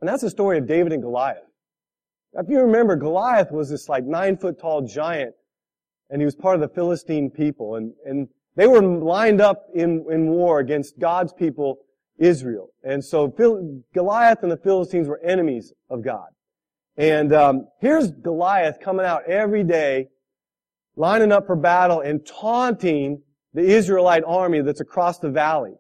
And 0.01 0.09
that's 0.09 0.23
the 0.23 0.31
story 0.31 0.59
of 0.59 0.67
David 0.67 0.93
and 0.93 1.03
Goliath. 1.03 1.39
If 2.35 2.49
you 2.51 2.61
remember, 2.61 2.97
Goliath 2.97 3.51
was 3.51 3.71
this 3.71 3.89
like 3.89 4.05
nine 4.05 4.37
foot 4.37 4.61
tall 4.61 4.83
giant, 4.83 5.35
and 6.11 6.21
he 6.21 6.27
was 6.27 6.35
part 6.35 6.57
of 6.57 6.61
the 6.61 6.75
Philistine 6.75 7.31
people, 7.31 7.77
and, 7.77 7.93
and 8.05 8.29
they 8.57 8.67
were 8.67 8.83
lined 8.83 9.41
up 9.41 9.67
in, 9.75 10.05
in 10.11 10.29
war 10.29 10.59
against 10.59 10.99
God's 10.99 11.33
people, 11.33 11.79
Israel. 12.19 12.71
And 12.83 13.03
so 13.03 13.31
Phil, 13.31 13.81
Goliath 13.95 14.43
and 14.43 14.53
the 14.53 14.59
Philistines 14.59 15.09
were 15.09 15.21
enemies 15.21 15.73
of 15.89 16.05
God. 16.05 16.29
And 16.99 17.33
um, 17.33 17.69
here's 17.81 18.11
Goliath 18.11 18.81
coming 18.81 19.07
out 19.07 19.25
every 19.27 19.65
day, 19.65 20.09
lining 20.97 21.33
up 21.33 21.47
for 21.47 21.57
battle 21.57 22.01
and 22.01 22.27
taunting 22.27 23.23
the 23.55 23.63
Israelite 23.63 24.25
army 24.27 24.61
that's 24.61 24.81
across 24.81 25.19
the 25.19 25.31
valley. 25.31 25.75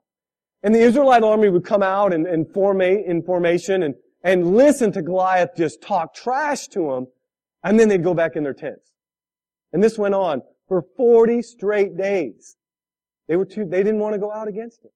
And 0.63 0.75
the 0.75 0.81
Israelite 0.81 1.23
army 1.23 1.49
would 1.49 1.65
come 1.65 1.83
out 1.83 2.13
and, 2.13 2.27
and 2.27 2.47
formate 2.47 3.07
in 3.07 3.23
formation 3.23 3.83
and 3.83 3.95
and 4.27 4.57
listen 4.57 4.91
to 4.91 5.03
Goliath 5.03 5.51
just 5.57 5.81
talk 5.81 6.13
trash 6.13 6.67
to 6.69 6.91
them, 6.91 7.07
and 7.63 7.79
then 7.79 7.89
they'd 7.89 8.03
go 8.03 8.13
back 8.13 8.35
in 8.35 8.43
their 8.43 8.55
tents. 8.55 8.93
And 9.73 9.81
this 9.81 9.97
went 9.97 10.17
on 10.17 10.43
for 10.67 10.85
40 10.97 11.43
straight 11.43 11.97
days. 11.97 12.57
They 13.29 13.37
were 13.37 13.45
too, 13.45 13.65
they 13.65 13.85
didn't 13.85 14.01
want 14.01 14.15
to 14.15 14.19
go 14.19 14.33
out 14.33 14.49
against 14.49 14.85
him. 14.85 14.91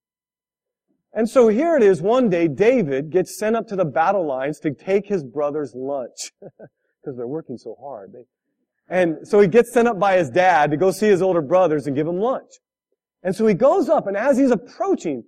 And 1.12 1.31
so 1.31 1.46
here 1.46 1.76
it 1.76 1.84
is, 1.84 2.02
one 2.02 2.28
day 2.28 2.49
David 2.49 3.11
gets 3.11 3.38
sent 3.38 3.55
up 3.55 3.69
to 3.69 3.76
the 3.76 3.84
battle 3.84 4.26
lines 4.26 4.58
to 4.61 4.75
take 4.75 5.06
his 5.06 5.22
brother's 5.22 5.75
lunch. 5.75 6.32
Because 7.02 7.17
they're 7.17 7.26
working 7.26 7.56
so 7.56 7.78
hard. 7.81 8.12
They, 8.12 8.25
and 8.91 9.27
so 9.27 9.39
he 9.39 9.47
gets 9.47 9.73
sent 9.73 9.87
up 9.87 10.01
by 10.01 10.19
his 10.19 10.29
dad 10.29 10.73
to 10.73 10.77
go 10.77 10.91
see 10.91 11.07
his 11.07 11.23
older 11.23 11.41
brothers 11.41 11.87
and 11.87 11.95
give 11.95 12.07
them 12.07 12.19
lunch. 12.19 12.51
And 13.23 13.35
so 13.35 13.47
he 13.47 13.55
goes 13.55 13.89
up, 13.89 14.09
and 14.09 14.17
as 14.17 14.37
he's 14.37 14.51
approaching 14.51 15.25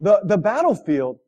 the, 0.00 0.20
the 0.24 0.38
battlefield, 0.38 1.18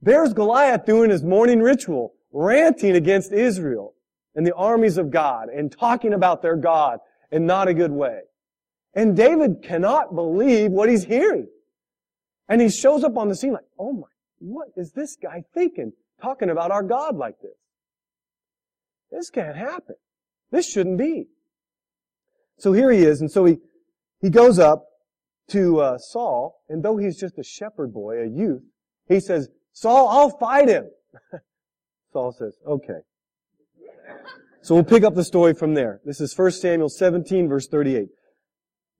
there's 0.00 0.32
Goliath 0.32 0.86
doing 0.86 1.10
his 1.10 1.24
morning 1.24 1.60
ritual, 1.60 2.14
ranting 2.32 2.94
against 2.94 3.32
Israel 3.32 3.94
and 4.36 4.46
the 4.46 4.54
armies 4.54 4.98
of 4.98 5.10
God 5.10 5.48
and 5.48 5.72
talking 5.72 6.12
about 6.12 6.42
their 6.42 6.56
God 6.56 7.00
in 7.32 7.44
not 7.44 7.66
a 7.66 7.74
good 7.74 7.90
way. 7.90 8.20
And 8.94 9.16
David 9.16 9.62
cannot 9.62 10.14
believe 10.14 10.70
what 10.70 10.88
he's 10.88 11.04
hearing. 11.04 11.48
And 12.48 12.60
he 12.60 12.68
shows 12.68 13.02
up 13.02 13.16
on 13.16 13.28
the 13.28 13.34
scene 13.34 13.52
like, 13.52 13.64
oh 13.78 13.92
my, 13.92 14.06
what 14.38 14.68
is 14.76 14.92
this 14.92 15.16
guy 15.20 15.42
thinking? 15.54 15.92
Talking 16.22 16.50
about 16.50 16.70
our 16.70 16.82
God 16.82 17.16
like 17.16 17.40
this. 17.40 17.56
This 19.10 19.30
can't 19.30 19.56
happen. 19.56 19.96
This 20.50 20.68
shouldn't 20.68 20.98
be. 20.98 21.26
So 22.58 22.72
here 22.72 22.90
he 22.90 23.02
is, 23.02 23.20
and 23.20 23.30
so 23.30 23.44
he, 23.44 23.58
he 24.20 24.30
goes 24.30 24.58
up 24.58 24.84
to 25.48 25.80
uh, 25.80 25.98
Saul, 25.98 26.62
and 26.68 26.82
though 26.82 26.96
he's 26.96 27.18
just 27.18 27.38
a 27.38 27.44
shepherd 27.44 27.92
boy, 27.92 28.22
a 28.22 28.26
youth, 28.26 28.62
he 29.08 29.20
says, 29.20 29.48
Saul, 29.72 30.08
I'll 30.08 30.30
fight 30.30 30.68
him. 30.68 30.90
Saul 32.12 32.32
says, 32.32 32.56
okay. 32.66 33.00
So 34.62 34.74
we'll 34.74 34.84
pick 34.84 35.04
up 35.04 35.14
the 35.14 35.24
story 35.24 35.54
from 35.54 35.74
there. 35.74 36.00
This 36.04 36.20
is 36.20 36.36
1 36.36 36.50
Samuel 36.52 36.88
17 36.88 37.48
verse 37.48 37.66
38. 37.66 38.08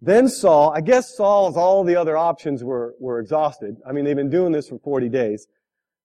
Then 0.00 0.28
Saul, 0.28 0.72
I 0.74 0.80
guess 0.80 1.14
Saul's 1.14 1.56
all 1.56 1.84
the 1.84 1.96
other 1.96 2.16
options 2.16 2.64
were, 2.64 2.94
were 2.98 3.20
exhausted. 3.20 3.76
I 3.86 3.92
mean, 3.92 4.04
they've 4.04 4.16
been 4.16 4.30
doing 4.30 4.52
this 4.52 4.68
for 4.68 4.78
40 4.78 5.10
days. 5.10 5.46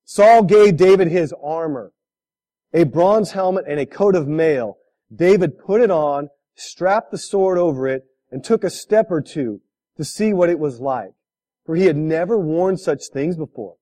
Saul 0.04 0.44
gave 0.44 0.76
David 0.76 1.08
his 1.08 1.34
armor, 1.42 1.94
a 2.74 2.84
bronze 2.84 3.32
helmet 3.32 3.66
and 3.68 3.80
a 3.80 3.86
coat 3.86 4.16
of 4.16 4.28
mail. 4.28 4.78
David 5.14 5.58
put 5.60 5.82
it 5.82 5.92
on, 5.92 6.30
strapped 6.56 7.12
the 7.12 7.18
sword 7.18 7.58
over 7.58 7.88
it, 7.88 8.04
and 8.32 8.44
took 8.44 8.64
a 8.64 8.70
step 8.70 9.08
or 9.10 9.22
two 9.22 9.62
to 9.98 10.04
see 10.04 10.34
what 10.34 10.50
it 10.50 10.60
was 10.60 10.80
like. 10.80 11.12
For 11.66 11.76
he 11.76 11.86
had 11.86 11.98
never 11.98 12.38
worn 12.38 12.78
such 12.78 13.08
things 13.12 13.38
before. 13.38 13.76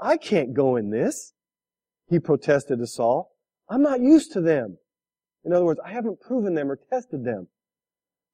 I 0.00 0.16
can't 0.16 0.54
go 0.54 0.76
in 0.76 0.90
this. 0.90 1.32
He 2.08 2.18
protested 2.18 2.78
to 2.78 2.86
Saul. 2.86 3.30
I'm 3.68 3.82
not 3.82 4.00
used 4.00 4.32
to 4.32 4.40
them. 4.40 4.78
In 5.44 5.52
other 5.52 5.64
words, 5.64 5.80
I 5.84 5.92
haven't 5.92 6.20
proven 6.20 6.54
them 6.54 6.70
or 6.70 6.76
tested 6.76 7.24
them. 7.24 7.48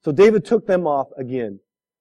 So 0.05 0.13
David 0.13 0.45
took 0.45 0.67
them 0.67 0.87
off 0.87 1.09
again. 1.19 1.61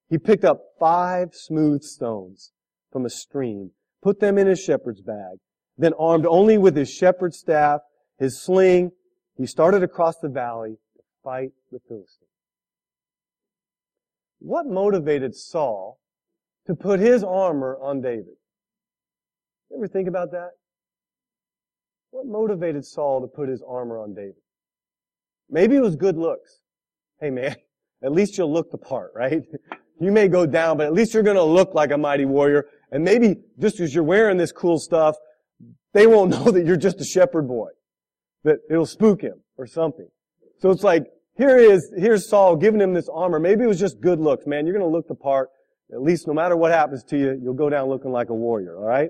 He 0.09 0.17
picked 0.17 0.45
up 0.45 0.61
five 0.79 1.29
smooth 1.33 1.83
stones 1.83 2.51
from 2.91 3.05
a 3.05 3.09
stream, 3.09 3.71
put 4.01 4.19
them 4.19 4.37
in 4.37 4.47
his 4.47 4.59
shepherd's 4.59 5.01
bag, 5.01 5.37
then 5.77 5.93
armed 5.99 6.25
only 6.25 6.57
with 6.57 6.75
his 6.75 6.89
shepherd's 6.89 7.37
staff, 7.37 7.81
his 8.17 8.41
sling, 8.41 8.91
he 9.39 9.45
started 9.45 9.83
across 9.83 10.17
the 10.17 10.27
valley 10.27 10.75
to 10.97 11.03
fight 11.23 11.51
the 11.71 11.79
Philistines. 11.87 12.27
What 14.39 14.67
motivated 14.67 15.33
Saul 15.33 15.97
to 16.67 16.75
put 16.75 16.99
his 16.99 17.23
armor 17.23 17.77
on 17.81 18.01
David? 18.01 18.35
You 19.71 19.77
ever 19.77 19.87
think 19.87 20.09
about 20.09 20.31
that? 20.31 20.51
What 22.11 22.25
motivated 22.25 22.85
Saul 22.85 23.21
to 23.21 23.27
put 23.27 23.47
his 23.47 23.63
armor 23.65 23.99
on 23.99 24.13
David? 24.13 24.35
Maybe 25.49 25.77
it 25.77 25.81
was 25.81 25.95
good 25.95 26.17
looks. 26.17 26.59
Hey 27.21 27.29
man, 27.29 27.55
at 28.03 28.11
least 28.11 28.37
you'll 28.37 28.51
look 28.51 28.71
the 28.71 28.77
part, 28.77 29.11
right? 29.15 29.41
You 30.01 30.13
may 30.13 30.29
go 30.29 30.45
down, 30.45 30.77
but 30.77 30.85
at 30.87 30.93
least 30.93 31.13
you're 31.13 31.23
gonna 31.23 31.43
look 31.43 31.73
like 31.73 31.91
a 31.91 31.97
mighty 31.97 32.23
warrior. 32.23 32.67
And 32.89 33.03
maybe 33.03 33.35
just 33.59 33.75
because 33.75 33.93
you're 33.93 34.01
wearing 34.01 34.37
this 34.37 34.53
cool 34.53 34.79
stuff, 34.79 35.17
they 35.93 36.07
won't 36.07 36.31
know 36.45 36.51
that 36.51 36.65
you're 36.65 36.77
just 36.77 37.01
a 37.01 37.03
shepherd 37.03 37.49
boy. 37.49 37.67
That 38.43 38.59
it'll 38.69 38.85
spook 38.85 39.21
him 39.21 39.41
or 39.57 39.67
something. 39.67 40.07
So 40.59 40.71
it's 40.71 40.83
like, 40.83 41.05
here 41.35 41.57
is, 41.57 41.91
here's 41.97 42.27
Saul 42.27 42.55
giving 42.55 42.81
him 42.81 42.93
this 42.93 43.09
armor. 43.13 43.39
Maybe 43.39 43.63
it 43.63 43.67
was 43.67 43.79
just 43.79 44.01
good 44.01 44.19
looks, 44.19 44.45
man. 44.45 44.65
You're 44.65 44.77
gonna 44.77 44.91
look 44.91 45.07
the 45.07 45.15
part. 45.15 45.49
At 45.91 46.01
least 46.01 46.27
no 46.27 46.33
matter 46.33 46.55
what 46.55 46.71
happens 46.71 47.03
to 47.05 47.17
you, 47.17 47.39
you'll 47.41 47.53
go 47.53 47.69
down 47.69 47.89
looking 47.89 48.11
like 48.11 48.29
a 48.29 48.33
warrior, 48.33 48.77
alright? 48.77 49.09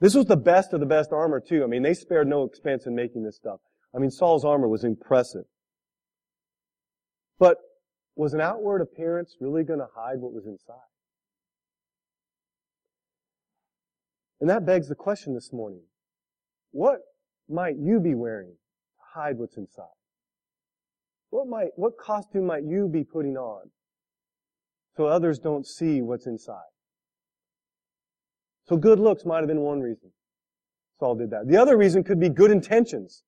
This 0.00 0.14
was 0.14 0.26
the 0.26 0.36
best 0.36 0.72
of 0.72 0.80
the 0.80 0.86
best 0.86 1.12
armor 1.12 1.40
too. 1.40 1.62
I 1.62 1.66
mean, 1.66 1.82
they 1.82 1.94
spared 1.94 2.26
no 2.26 2.44
expense 2.44 2.86
in 2.86 2.94
making 2.94 3.22
this 3.22 3.36
stuff. 3.36 3.60
I 3.94 3.98
mean, 3.98 4.10
Saul's 4.10 4.44
armor 4.44 4.68
was 4.68 4.84
impressive. 4.84 5.44
But 7.38 7.56
was 8.16 8.32
an 8.34 8.40
outward 8.40 8.80
appearance 8.80 9.36
really 9.40 9.64
going 9.64 9.78
to 9.78 9.88
hide 9.94 10.18
what 10.18 10.32
was 10.32 10.46
inside? 10.46 10.76
And 14.40 14.48
that 14.48 14.64
begs 14.64 14.88
the 14.88 14.94
question 14.94 15.34
this 15.34 15.52
morning. 15.52 15.82
What 16.70 17.00
might 17.50 17.76
you 17.78 18.00
be 18.00 18.14
wearing 18.14 18.48
to 18.50 19.20
hide 19.20 19.38
what's 19.38 19.56
inside? 19.56 19.84
What 21.30 21.46
might, 21.46 21.68
what 21.76 21.98
costume 21.98 22.46
might 22.46 22.64
you 22.64 22.88
be 22.88 23.04
putting 23.04 23.36
on 23.36 23.70
so 24.96 25.06
others 25.06 25.38
don't 25.38 25.66
see 25.66 26.02
what's 26.02 26.26
inside? 26.26 26.70
So 28.66 28.76
good 28.76 29.00
looks 29.00 29.24
might 29.24 29.38
have 29.38 29.48
been 29.48 29.60
one 29.60 29.80
reason 29.80 30.10
Saul 31.00 31.14
did 31.14 31.30
that. 31.30 31.48
The 31.48 31.56
other 31.56 31.76
reason 31.76 32.04
could 32.04 32.20
be 32.20 32.28
good 32.28 32.50
intentions, 32.50 33.24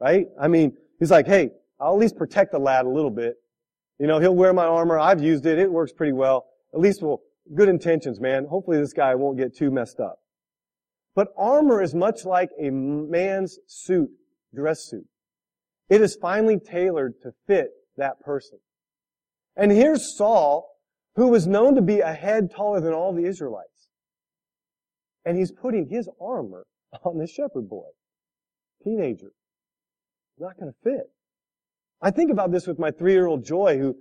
right? 0.00 0.26
I 0.38 0.48
mean, 0.48 0.76
he's 0.98 1.10
like, 1.10 1.26
hey, 1.26 1.50
I'll 1.80 1.94
at 1.94 1.98
least 1.98 2.16
protect 2.16 2.52
the 2.52 2.58
lad 2.58 2.84
a 2.84 2.88
little 2.88 3.10
bit. 3.10 3.36
You 3.98 4.08
know, 4.08 4.18
he'll 4.18 4.34
wear 4.34 4.52
my 4.52 4.66
armor. 4.66 4.98
I've 4.98 5.22
used 5.22 5.46
it. 5.46 5.58
It 5.58 5.70
works 5.70 5.92
pretty 5.92 6.12
well. 6.12 6.46
At 6.74 6.80
least, 6.80 7.02
well, 7.02 7.20
good 7.54 7.68
intentions, 7.68 8.20
man. 8.20 8.46
Hopefully 8.46 8.78
this 8.78 8.92
guy 8.92 9.14
won't 9.14 9.38
get 9.38 9.56
too 9.56 9.70
messed 9.70 10.00
up. 10.00 10.21
But 11.14 11.28
armor 11.36 11.82
is 11.82 11.94
much 11.94 12.24
like 12.24 12.50
a 12.58 12.70
man's 12.70 13.58
suit, 13.66 14.10
dress 14.54 14.84
suit. 14.84 15.06
It 15.88 16.00
is 16.00 16.16
finely 16.16 16.58
tailored 16.58 17.14
to 17.22 17.32
fit 17.46 17.70
that 17.96 18.20
person. 18.20 18.58
And 19.56 19.70
here's 19.70 20.16
Saul, 20.16 20.70
who 21.16 21.28
was 21.28 21.46
known 21.46 21.74
to 21.74 21.82
be 21.82 22.00
a 22.00 22.14
head 22.14 22.50
taller 22.50 22.80
than 22.80 22.94
all 22.94 23.12
the 23.12 23.26
Israelites. 23.26 23.88
And 25.24 25.36
he's 25.36 25.52
putting 25.52 25.88
his 25.88 26.08
armor 26.20 26.64
on 27.04 27.18
this 27.18 27.30
shepherd 27.30 27.68
boy, 27.68 27.88
teenager. 28.82 29.32
Not 30.38 30.58
going 30.58 30.72
to 30.72 30.78
fit. 30.82 31.10
I 32.00 32.10
think 32.10 32.30
about 32.32 32.50
this 32.50 32.66
with 32.66 32.78
my 32.78 32.90
three-year-old 32.90 33.44
Joy, 33.44 33.78
who 33.78 33.96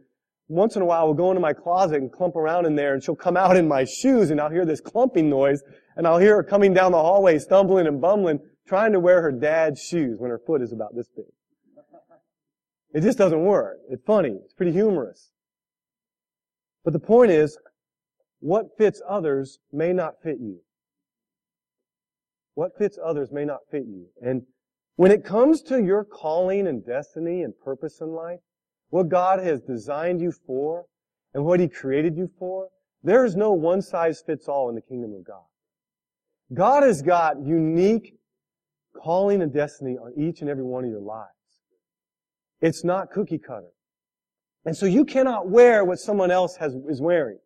once 0.47 0.75
in 0.75 0.81
a 0.81 0.85
while 0.85 1.07
will 1.07 1.13
go 1.13 1.31
into 1.31 1.39
my 1.39 1.53
closet 1.53 2.01
and 2.01 2.11
clump 2.11 2.35
around 2.35 2.65
in 2.65 2.75
there, 2.75 2.93
and 2.93 3.03
she'll 3.03 3.15
come 3.15 3.37
out 3.37 3.55
in 3.55 3.67
my 3.67 3.85
shoes, 3.85 4.31
and 4.31 4.41
I'll 4.41 4.49
hear 4.49 4.65
this 4.65 4.81
clumping 4.81 5.29
noise, 5.29 5.61
and 5.95 6.05
I'll 6.05 6.17
hear 6.17 6.35
her 6.35 6.43
coming 6.43 6.73
down 6.73 6.91
the 6.91 6.97
hallway, 6.97 7.39
stumbling 7.39 7.87
and 7.87 8.01
bumbling, 8.01 8.39
trying 8.67 8.91
to 8.91 8.99
wear 8.99 9.21
her 9.21 9.31
dad's 9.31 9.81
shoes 9.81 10.19
when 10.19 10.29
her 10.29 10.41
foot 10.45 10.61
is 10.61 10.71
about 10.71 10.95
this 10.95 11.07
big. 11.15 11.25
It 12.93 13.01
just 13.01 13.17
doesn't 13.17 13.43
work. 13.43 13.77
It's 13.89 14.03
funny. 14.03 14.37
It's 14.43 14.53
pretty 14.53 14.73
humorous. 14.73 15.31
But 16.83 16.93
the 16.93 16.99
point 16.99 17.31
is, 17.31 17.57
what 18.39 18.77
fits 18.77 19.01
others 19.07 19.59
may 19.71 19.93
not 19.93 20.15
fit 20.23 20.37
you. 20.39 20.59
What 22.53 22.71
fits 22.77 22.99
others 23.03 23.31
may 23.31 23.45
not 23.45 23.59
fit 23.71 23.83
you. 23.85 24.07
And 24.21 24.43
when 24.95 25.11
it 25.11 25.23
comes 25.23 25.61
to 25.63 25.81
your 25.81 26.03
calling 26.03 26.67
and 26.67 26.85
destiny 26.85 27.43
and 27.43 27.53
purpose 27.63 28.01
in 28.01 28.09
life, 28.09 28.39
what 28.91 29.09
God 29.09 29.39
has 29.39 29.61
designed 29.61 30.21
you 30.21 30.31
for 30.31 30.85
and 31.33 31.43
what 31.43 31.59
He 31.59 31.67
created 31.67 32.15
you 32.15 32.29
for, 32.37 32.67
there 33.03 33.25
is 33.25 33.35
no 33.35 33.51
one 33.51 33.81
size 33.81 34.21
fits 34.25 34.47
all 34.47 34.69
in 34.69 34.75
the 34.75 34.81
kingdom 34.81 35.13
of 35.13 35.25
God. 35.25 35.43
God 36.53 36.83
has 36.83 37.01
got 37.01 37.41
unique 37.43 38.17
calling 39.01 39.41
and 39.41 39.51
destiny 39.51 39.97
on 39.97 40.13
each 40.17 40.41
and 40.41 40.49
every 40.49 40.63
one 40.63 40.83
of 40.83 40.91
your 40.91 41.01
lives. 41.01 41.29
It's 42.61 42.83
not 42.83 43.09
cookie 43.11 43.39
cutter. 43.39 43.71
And 44.65 44.75
so 44.75 44.85
you 44.85 45.05
cannot 45.05 45.49
wear 45.49 45.83
what 45.83 45.99
someone 45.99 46.29
else 46.29 46.55
has, 46.57 46.75
is 46.87 47.01
wearing. 47.01 47.39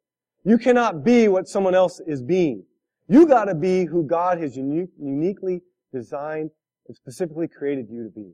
You 0.43 0.57
cannot 0.57 1.03
be 1.03 1.27
what 1.27 1.47
someone 1.47 1.75
else 1.75 2.01
is 2.05 2.21
being. 2.21 2.63
You 3.07 3.27
gotta 3.27 3.55
be 3.55 3.85
who 3.85 4.03
God 4.03 4.39
has 4.39 4.57
unique, 4.57 4.89
uniquely 4.99 5.61
designed 5.93 6.49
and 6.87 6.95
specifically 6.95 7.47
created 7.47 7.87
you 7.89 8.03
to 8.03 8.09
be. 8.09 8.33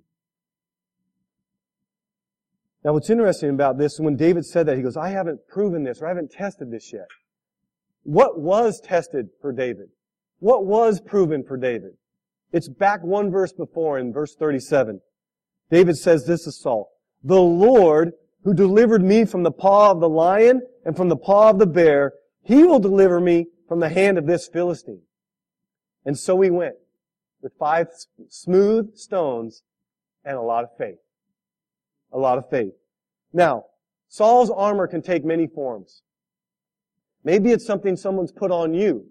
Now 2.83 2.93
what's 2.93 3.09
interesting 3.09 3.49
about 3.49 3.77
this, 3.77 3.99
when 3.99 4.15
David 4.15 4.45
said 4.45 4.65
that, 4.65 4.77
he 4.77 4.83
goes, 4.83 4.97
I 4.97 5.09
haven't 5.09 5.47
proven 5.47 5.83
this, 5.83 6.01
or 6.01 6.07
I 6.07 6.09
haven't 6.09 6.31
tested 6.31 6.71
this 6.71 6.91
yet. 6.91 7.07
What 8.03 8.39
was 8.39 8.81
tested 8.81 9.29
for 9.39 9.51
David? 9.51 9.89
What 10.39 10.65
was 10.65 10.99
proven 10.99 11.43
for 11.43 11.57
David? 11.57 11.91
It's 12.51 12.67
back 12.67 13.03
one 13.03 13.31
verse 13.31 13.53
before 13.53 13.99
in 13.99 14.11
verse 14.11 14.35
37. 14.35 14.99
David 15.69 15.97
says 15.97 16.25
this 16.25 16.47
is 16.47 16.59
Saul, 16.59 16.91
The 17.23 17.39
Lord 17.39 18.13
who 18.43 18.53
delivered 18.53 19.03
me 19.03 19.25
from 19.25 19.43
the 19.43 19.51
paw 19.51 19.91
of 19.91 19.99
the 19.99 20.09
lion 20.09 20.61
and 20.83 20.97
from 20.97 21.09
the 21.09 21.15
paw 21.15 21.51
of 21.51 21.59
the 21.59 21.67
bear, 21.67 22.13
he 22.43 22.63
will 22.63 22.79
deliver 22.79 23.19
me 23.19 23.47
from 23.67 23.79
the 23.79 23.89
hand 23.89 24.17
of 24.17 24.25
this 24.25 24.47
Philistine. 24.47 25.03
And 26.05 26.17
so 26.17 26.41
he 26.41 26.49
went 26.49 26.75
with 27.41 27.53
five 27.59 27.87
smooth 28.29 28.95
stones 28.95 29.61
and 30.25 30.35
a 30.35 30.41
lot 30.41 30.63
of 30.63 30.71
faith. 30.77 30.97
A 32.11 32.17
lot 32.17 32.37
of 32.37 32.49
faith. 32.49 32.73
Now, 33.33 33.65
Saul's 34.07 34.49
armor 34.49 34.87
can 34.87 35.01
take 35.01 35.23
many 35.23 35.47
forms. 35.47 36.03
Maybe 37.23 37.51
it's 37.51 37.65
something 37.65 37.95
someone's 37.95 38.31
put 38.31 38.51
on 38.51 38.73
you. 38.73 39.05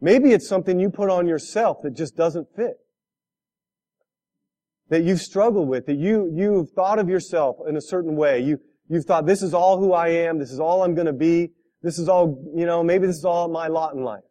Maybe 0.00 0.32
it's 0.32 0.48
something 0.48 0.80
you 0.80 0.90
put 0.90 1.10
on 1.10 1.28
yourself 1.28 1.78
that 1.82 1.94
just 1.94 2.16
doesn't 2.16 2.48
fit. 2.56 2.78
That 4.88 5.04
you've 5.04 5.20
struggled 5.20 5.68
with, 5.68 5.86
that 5.86 5.96
you, 5.96 6.30
you've 6.34 6.70
thought 6.70 6.98
of 6.98 7.08
yourself 7.08 7.56
in 7.68 7.76
a 7.76 7.80
certain 7.80 8.16
way. 8.16 8.40
You, 8.40 8.58
you've 8.88 9.04
thought, 9.04 9.26
this 9.26 9.42
is 9.42 9.54
all 9.54 9.78
who 9.78 9.92
I 9.92 10.08
am, 10.08 10.38
this 10.38 10.50
is 10.50 10.58
all 10.58 10.82
I'm 10.82 10.94
gonna 10.94 11.12
be, 11.12 11.50
this 11.82 11.98
is 11.98 12.08
all, 12.08 12.42
you 12.54 12.66
know, 12.66 12.82
maybe 12.82 13.06
this 13.06 13.16
is 13.16 13.24
all 13.24 13.48
my 13.48 13.68
lot 13.68 13.94
in 13.94 14.02
life. 14.02 14.24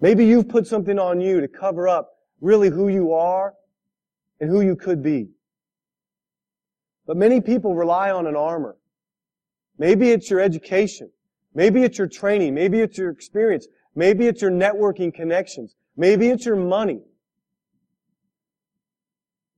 Maybe 0.00 0.24
you've 0.24 0.48
put 0.48 0.66
something 0.66 0.98
on 0.98 1.20
you 1.20 1.40
to 1.40 1.48
cover 1.48 1.86
up 1.86 2.10
really 2.40 2.70
who 2.70 2.88
you 2.88 3.12
are 3.12 3.54
and 4.40 4.50
who 4.50 4.60
you 4.60 4.76
could 4.76 5.02
be. 5.02 5.28
But 7.06 7.16
many 7.16 7.40
people 7.40 7.74
rely 7.74 8.10
on 8.10 8.26
an 8.26 8.36
armor. 8.36 8.76
Maybe 9.78 10.10
it's 10.10 10.30
your 10.30 10.40
education. 10.40 11.10
Maybe 11.54 11.82
it's 11.82 11.98
your 11.98 12.08
training. 12.08 12.54
Maybe 12.54 12.80
it's 12.80 12.98
your 12.98 13.10
experience. 13.10 13.66
Maybe 13.94 14.26
it's 14.26 14.42
your 14.42 14.50
networking 14.50 15.12
connections. 15.12 15.74
Maybe 15.96 16.28
it's 16.28 16.46
your 16.46 16.56
money. 16.56 17.02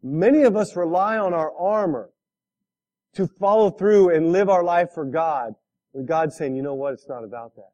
Many 0.02 0.42
of 0.42 0.56
us 0.56 0.76
rely 0.76 1.18
on 1.18 1.34
our 1.34 1.56
armor 1.56 2.10
to 3.14 3.26
follow 3.26 3.70
through 3.70 4.14
and 4.14 4.30
live 4.30 4.48
our 4.48 4.62
life 4.62 4.90
for 4.94 5.04
God 5.04 5.54
when 5.92 6.04
God's 6.04 6.36
saying, 6.36 6.54
you 6.54 6.62
know 6.62 6.74
what, 6.74 6.92
it's 6.92 7.08
not 7.08 7.24
about 7.24 7.56
that. 7.56 7.70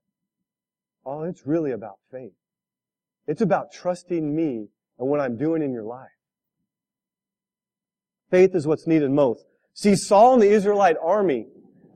Oh, 1.05 1.25
it's 1.25 1.47
really 1.47 1.73
about 1.73 1.99
faith. 2.11 2.33
It's 3.27 3.43
about 3.43 3.73
trusting 3.73 4.35
me 4.35 4.69
and 4.99 5.09
what 5.09 5.21
I'm 5.21 5.37
doing 5.37 5.63
in 5.63 5.73
your 5.73 5.83
life. 5.83 6.09
Faith 8.31 8.55
is 8.55 8.67
what's 8.67 8.87
needed 8.87 9.11
most. 9.11 9.45
See, 9.75 9.97
Saul 9.97 10.35
and 10.35 10.43
the 10.43 10.51
Israelite 10.51 10.97
army, 11.03 11.47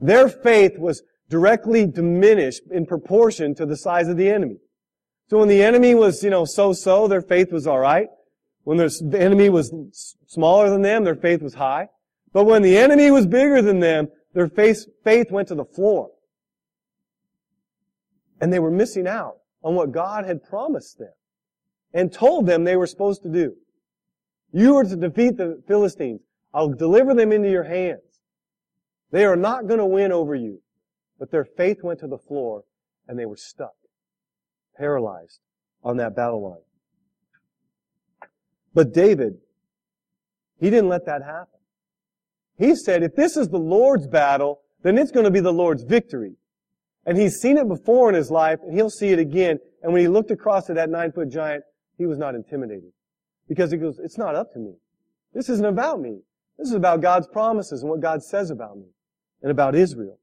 their 0.01 0.29
faith 0.29 0.79
was 0.79 1.03
directly 1.29 1.87
diminished 1.87 2.63
in 2.71 2.87
proportion 2.87 3.55
to 3.57 3.67
the 3.67 3.77
size 3.77 4.09
of 4.09 4.17
the 4.17 4.29
enemy. 4.29 4.59
So 5.29 5.39
when 5.39 5.49
the 5.49 5.63
enemy 5.63 5.95
was, 5.95 6.23
you 6.23 6.31
know, 6.31 6.45
so-so, 6.45 7.09
their 7.09 7.23
faith 7.23 7.53
was 7.53 7.67
alright. 7.67 8.09
When 8.65 8.77
the 8.79 9.19
enemy 9.19 9.49
was 9.49 9.73
smaller 10.27 10.71
than 10.71 10.83
them, 10.83 11.05
their 11.05 11.17
faith 11.17 11.43
was 11.43 11.55
high. 11.55 11.89
But 12.33 12.45
when 12.45 12.63
the 12.63 12.77
enemy 12.77 13.11
was 13.11 13.27
bigger 13.27 13.63
than 13.63 13.81
them, 13.81 14.09
their 14.35 14.49
faith, 14.49 14.87
faith 15.03 15.31
went 15.31 15.49
to 15.49 15.55
the 15.55 15.65
floor. 15.65 16.11
And 18.41 18.53
they 18.53 18.59
were 18.59 18.71
missing 18.71 19.07
out 19.07 19.39
on 19.63 19.75
what 19.75 19.93
God 19.93 20.27
had 20.27 20.45
promised 20.45 20.99
them 20.99 21.13
and 21.95 22.13
told 22.13 22.47
them 22.47 22.65
they 22.65 22.77
were 22.77 22.87
supposed 22.87 23.23
to 23.23 23.29
do. 23.29 23.55
You 24.53 24.75
were 24.75 24.85
to 24.85 24.97
defeat 24.97 25.37
the 25.37 25.63
Philistines. 25.67 26.21
I'll 26.57 26.73
deliver 26.73 27.13
them 27.13 27.33
into 27.33 27.51
your 27.51 27.65
hands. 27.65 28.01
They 29.11 29.27
are 29.27 29.37
not 29.37 29.67
going 29.67 29.79
to 29.79 29.85
win 29.85 30.11
over 30.11 30.35
you. 30.35 30.63
But 31.19 31.31
their 31.31 31.45
faith 31.45 31.83
went 31.83 32.01
to 32.01 32.07
the 32.07 32.17
floor 32.17 32.65
and 33.07 33.19
they 33.19 33.27
were 33.27 33.37
stuck, 33.37 33.75
paralyzed 34.77 35.41
on 35.85 35.99
that 35.99 36.17
battle 36.17 36.43
line. 36.43 38.31
But 38.73 38.95
David, 38.95 39.35
he 40.59 40.71
didn't 40.71 40.89
let 40.89 41.05
that 41.05 41.23
happen. 41.23 41.61
He 42.59 42.75
said, 42.75 43.03
if 43.03 43.15
this 43.15 43.37
is 43.37 43.49
the 43.49 43.59
Lord's 43.59 44.07
battle, 44.07 44.63
then 44.83 44.97
it's 44.97 45.11
going 45.11 45.25
to 45.25 45.31
be 45.31 45.41
the 45.41 45.53
Lord's 45.53 45.85
victory. 45.85 46.37
And 47.05 47.19
he's 47.19 47.37
seen 47.37 47.59
it 47.59 47.69
before 47.69 48.09
in 48.09 48.15
his 48.15 48.31
life, 48.31 48.61
and 48.63 48.75
he'll 48.75 48.91
see 48.91 49.09
it 49.09 49.19
again. 49.19 49.59
And 49.83 49.93
when 49.93 50.01
he 50.01 50.09
looked 50.09 50.31
across 50.31 50.71
at 50.71 50.77
that 50.77 50.89
nine 50.89 51.13
foot 51.13 51.29
giant, 51.29 51.65
he 51.99 52.07
was 52.07 52.19
not 52.19 52.35
intimidated. 52.35 52.93
Because 53.47 53.71
he 53.71 53.77
goes, 53.77 53.99
it's 53.99 54.19
not 54.19 54.35
up 54.35 54.55
to 54.55 54.59
me. 54.59 54.73
This 55.35 55.51
isn't 55.51 55.67
about 55.67 56.01
me. 56.01 56.21
This 56.59 56.69
is 56.69 56.75
about 56.75 57.03
God's 57.03 57.27
promises 57.27 57.83
and 57.83 57.91
what 57.91 58.01
God 58.01 58.23
says 58.23 58.51
about 58.51 58.77
me 58.77 58.87
and 59.43 59.51
about 59.51 59.75
Israel. 59.75 60.19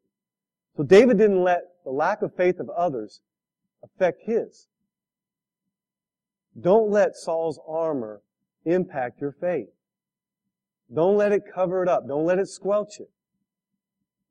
So 0.76 0.84
David 0.84 1.18
didn't 1.18 1.44
let 1.44 1.62
the 1.84 1.92
lack 1.92 2.22
of 2.22 2.36
faith 2.36 2.60
of 2.60 2.70
others 2.70 3.22
affect 3.84 4.22
his. 4.26 4.68
Don't 6.60 6.90
let 6.90 7.16
Saul's 7.16 7.60
armor 7.68 8.22
impact 8.66 9.22
your 9.22 9.32
faith. 9.32 9.70
Don't 10.94 11.18
let 11.18 11.32
it 11.32 11.44
cover 11.54 11.84
it 11.84 11.90
up. 11.90 12.08
Don't 12.08 12.26
let 12.26 12.40
it 12.40 12.48
squelch 12.48 13.00
it. 13.00 13.10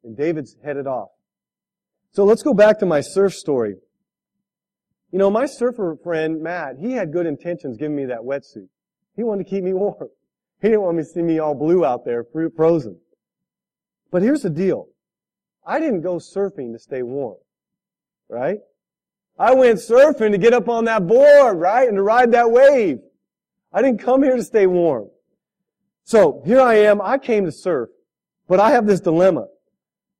And 0.04 0.16
David's 0.16 0.56
headed 0.64 0.86
off. 0.86 1.10
So 2.12 2.24
let's 2.24 2.42
go 2.42 2.54
back 2.54 2.78
to 2.80 2.86
my 2.86 3.00
surf 3.00 3.34
story. 3.34 3.76
You 5.10 5.18
know, 5.18 5.30
my 5.30 5.46
surfer 5.46 5.96
friend, 6.02 6.42
Matt, 6.42 6.76
he 6.80 6.92
had 6.92 7.12
good 7.12 7.26
intentions 7.26 7.76
giving 7.76 7.96
me 7.96 8.06
that 8.06 8.20
wetsuit. 8.20 8.68
He 9.16 9.22
wanted 9.22 9.44
to 9.44 9.50
keep 9.50 9.64
me 9.64 9.72
warm. 9.72 10.08
He 10.62 10.68
didn't 10.68 10.82
want 10.82 10.96
me 10.96 11.02
to 11.02 11.08
see 11.08 11.22
me 11.22 11.40
all 11.40 11.56
blue 11.56 11.84
out 11.84 12.04
there, 12.04 12.24
frozen. 12.56 12.96
But 14.12 14.22
here's 14.22 14.42
the 14.42 14.50
deal. 14.50 14.86
I 15.66 15.80
didn't 15.80 16.02
go 16.02 16.16
surfing 16.16 16.72
to 16.72 16.78
stay 16.78 17.02
warm. 17.02 17.38
Right? 18.28 18.58
I 19.38 19.54
went 19.54 19.80
surfing 19.80 20.30
to 20.30 20.38
get 20.38 20.54
up 20.54 20.68
on 20.68 20.84
that 20.84 21.06
board, 21.08 21.58
right? 21.58 21.88
And 21.88 21.96
to 21.96 22.02
ride 22.02 22.30
that 22.32 22.52
wave. 22.52 23.00
I 23.72 23.82
didn't 23.82 24.00
come 24.00 24.22
here 24.22 24.36
to 24.36 24.44
stay 24.44 24.68
warm. 24.68 25.08
So 26.04 26.42
here 26.44 26.60
I 26.60 26.74
am. 26.74 27.00
I 27.00 27.18
came 27.18 27.44
to 27.44 27.52
surf, 27.52 27.88
but 28.46 28.60
I 28.60 28.70
have 28.70 28.86
this 28.86 29.00
dilemma. 29.00 29.46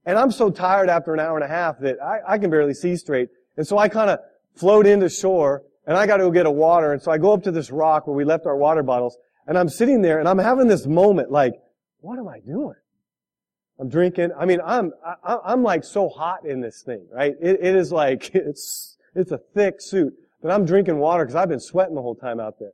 And 0.04 0.18
I'm 0.18 0.32
so 0.32 0.50
tired 0.50 0.88
after 0.88 1.14
an 1.14 1.20
hour 1.20 1.36
and 1.36 1.44
a 1.44 1.48
half 1.48 1.78
that 1.80 2.02
I, 2.02 2.18
I 2.26 2.38
can 2.38 2.50
barely 2.50 2.74
see 2.74 2.96
straight. 2.96 3.28
And 3.56 3.66
so 3.66 3.78
I 3.78 3.88
kind 3.88 4.10
of 4.10 4.18
float 4.56 4.86
into 4.86 5.08
shore 5.08 5.62
and 5.86 5.96
I 5.96 6.06
got 6.06 6.16
to 6.16 6.24
go 6.24 6.30
get 6.32 6.46
a 6.46 6.50
water. 6.50 6.92
And 6.92 7.00
so 7.00 7.12
I 7.12 7.18
go 7.18 7.32
up 7.32 7.44
to 7.44 7.52
this 7.52 7.70
rock 7.70 8.08
where 8.08 8.16
we 8.16 8.24
left 8.24 8.46
our 8.46 8.56
water 8.56 8.82
bottles 8.82 9.16
and 9.46 9.58
I'm 9.58 9.68
sitting 9.68 10.02
there 10.02 10.18
and 10.18 10.28
I'm 10.28 10.38
having 10.38 10.68
this 10.68 10.86
moment 10.86 11.30
like, 11.30 11.54
what 12.00 12.18
am 12.18 12.28
I 12.28 12.40
doing? 12.40 12.74
I'm 13.78 13.88
drinking. 13.88 14.30
I 14.38 14.44
mean, 14.44 14.60
I'm, 14.64 14.92
I, 15.24 15.38
I'm 15.44 15.62
like 15.62 15.84
so 15.84 16.08
hot 16.08 16.44
in 16.44 16.60
this 16.60 16.82
thing, 16.82 17.06
right? 17.12 17.34
It, 17.40 17.58
it 17.60 17.74
is 17.74 17.90
like, 17.90 18.30
it's, 18.34 18.96
it's 19.14 19.32
a 19.32 19.38
thick 19.54 19.80
suit, 19.80 20.14
but 20.40 20.50
I'm 20.50 20.64
drinking 20.64 20.98
water 20.98 21.24
because 21.24 21.36
I've 21.36 21.48
been 21.48 21.60
sweating 21.60 21.94
the 21.94 22.02
whole 22.02 22.14
time 22.14 22.38
out 22.38 22.58
there. 22.58 22.72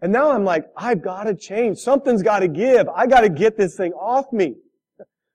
And 0.00 0.12
now 0.12 0.30
I'm 0.30 0.44
like, 0.44 0.66
I've 0.76 1.02
got 1.02 1.24
to 1.24 1.34
change. 1.34 1.78
Something's 1.78 2.22
got 2.22 2.40
to 2.40 2.48
give. 2.48 2.88
I 2.88 3.06
got 3.06 3.22
to 3.22 3.30
get 3.30 3.56
this 3.56 3.76
thing 3.76 3.92
off 3.92 4.30
me. 4.32 4.56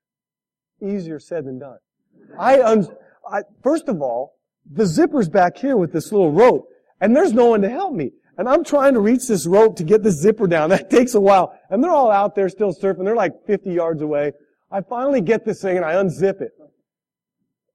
Easier 0.82 1.20
said 1.20 1.46
than 1.46 1.60
done. 1.60 1.78
I, 2.40 2.62
un- 2.62 2.88
I, 3.30 3.42
first 3.64 3.88
of 3.90 4.02
all, 4.02 4.36
the 4.72 4.86
zipper's 4.86 5.30
back 5.30 5.58
here 5.58 5.78
with 5.78 5.92
this 5.92 6.12
little 6.12 6.32
rope, 6.32 6.68
and 7.00 7.16
there's 7.16 7.34
no 7.34 7.48
one 7.48 7.62
to 7.62 7.70
help 7.70 7.94
me. 7.94 8.12
And 8.38 8.48
I'm 8.48 8.64
trying 8.64 8.94
to 8.94 9.00
reach 9.00 9.28
this 9.28 9.46
rope 9.46 9.76
to 9.78 9.84
get 9.84 10.04
the 10.04 10.12
zipper 10.12 10.48
down. 10.48 10.70
That 10.72 10.90
takes 10.90 11.14
a 11.16 11.22
while. 11.22 11.58
And 11.70 11.84
they're 11.84 11.92
all 11.92 12.12
out 12.12 12.36
there 12.36 12.50
still 12.50 12.74
surfing. 12.74 13.06
They're 13.06 13.16
like 13.16 13.46
50 13.46 13.72
yards 13.72 14.02
away. 14.02 14.32
I 14.72 14.82
finally 14.82 15.22
get 15.22 15.46
this 15.46 15.62
thing 15.62 15.78
and 15.78 15.86
I 15.86 15.94
unzip 15.96 16.42
it. 16.42 16.52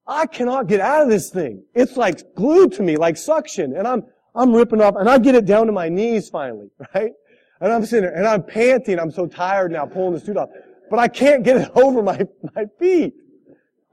I 0.07 0.25
cannot 0.25 0.67
get 0.67 0.79
out 0.79 1.03
of 1.03 1.09
this 1.09 1.29
thing. 1.29 1.63
It's 1.75 1.97
like 1.97 2.33
glued 2.35 2.71
to 2.73 2.83
me, 2.83 2.95
like 2.95 3.17
suction. 3.17 3.75
And 3.75 3.87
I'm, 3.87 4.03
I'm 4.33 4.53
ripping 4.53 4.81
off, 4.81 4.95
and 4.95 5.09
I 5.09 5.17
get 5.17 5.35
it 5.35 5.45
down 5.45 5.65
to 5.65 5.73
my 5.73 5.89
knees 5.89 6.29
finally, 6.29 6.69
right? 6.95 7.11
And 7.59 7.73
I'm 7.73 7.85
sitting 7.85 8.03
there, 8.03 8.15
and 8.15 8.25
I'm 8.25 8.43
panting. 8.43 8.99
I'm 8.99 9.11
so 9.11 9.25
tired 9.25 9.71
now 9.71 9.85
pulling 9.85 10.13
the 10.13 10.19
suit 10.19 10.37
off. 10.37 10.49
But 10.89 10.99
I 10.99 11.07
can't 11.07 11.43
get 11.43 11.57
it 11.57 11.71
over 11.75 12.01
my, 12.01 12.25
my 12.55 12.65
feet. 12.79 13.13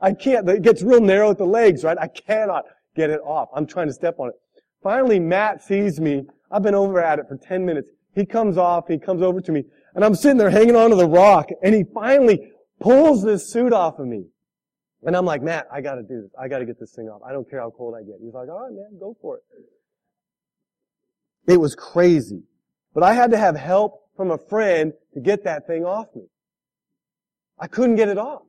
I 0.01 0.13
can't. 0.13 0.49
It 0.49 0.63
gets 0.63 0.83
real 0.83 1.01
narrow 1.01 1.31
at 1.31 1.39
the 1.39 1.47
legs, 1.47 1.83
right? 1.83 1.97
I 1.99 2.09
cannot 2.09 2.65
get 2.95 3.11
it 3.11 3.21
off. 3.25 3.49
I'm 3.55 3.67
trying 3.67 3.89
to 3.89 3.93
step 3.93 4.17
on 4.19 4.29
it. 4.29 4.35
Finally, 4.83 5.19
Matt 5.19 5.63
sees 5.63 5.99
me. 5.99 6.27
I've 6.55 6.63
been 6.63 6.77
over 6.77 7.03
at 7.03 7.19
it 7.19 7.27
for 7.29 7.37
10 7.37 7.67
minutes. 7.67 7.89
He 8.15 8.25
comes 8.25 8.57
off, 8.57 8.87
he 8.87 8.97
comes 8.97 9.23
over 9.23 9.41
to 9.41 9.51
me, 9.51 9.65
and 9.97 10.05
I'm 10.05 10.15
sitting 10.15 10.37
there 10.37 10.51
hanging 10.51 10.77
onto 10.77 10.95
the 10.95 11.09
rock, 11.09 11.49
and 11.65 11.75
he 11.75 11.83
finally 11.93 12.53
pulls 12.79 13.25
this 13.25 13.51
suit 13.51 13.73
off 13.73 13.99
of 13.99 14.07
me. 14.07 14.27
And 15.03 15.17
I'm 15.17 15.25
like, 15.25 15.43
Matt, 15.43 15.67
I 15.73 15.81
gotta 15.81 16.03
do 16.03 16.23
this. 16.23 16.31
I 16.41 16.47
gotta 16.47 16.65
get 16.65 16.79
this 16.79 16.93
thing 16.95 17.09
off. 17.09 17.23
I 17.29 17.33
don't 17.33 17.51
care 17.51 17.61
how 17.61 17.73
cold 17.77 17.97
I 17.99 18.05
get. 18.05 18.15
He's 18.23 18.33
like, 18.33 18.49
all 18.49 18.61
right, 18.61 18.73
man, 18.73 18.99
go 19.01 19.17
for 19.21 19.39
it. 19.39 19.43
It 21.53 21.61
was 21.61 21.75
crazy. 21.75 22.45
But 22.95 23.03
I 23.03 23.15
had 23.15 23.33
to 23.33 23.37
have 23.37 23.57
help 23.57 24.09
from 24.17 24.31
a 24.31 24.39
friend 24.39 24.93
to 25.15 25.21
get 25.21 25.43
that 25.43 25.67
thing 25.67 25.85
off 25.85 26.07
me. 26.15 26.23
I 27.59 27.67
couldn't 27.67 27.97
get 27.97 28.09
it 28.09 28.17
off. 28.17 28.43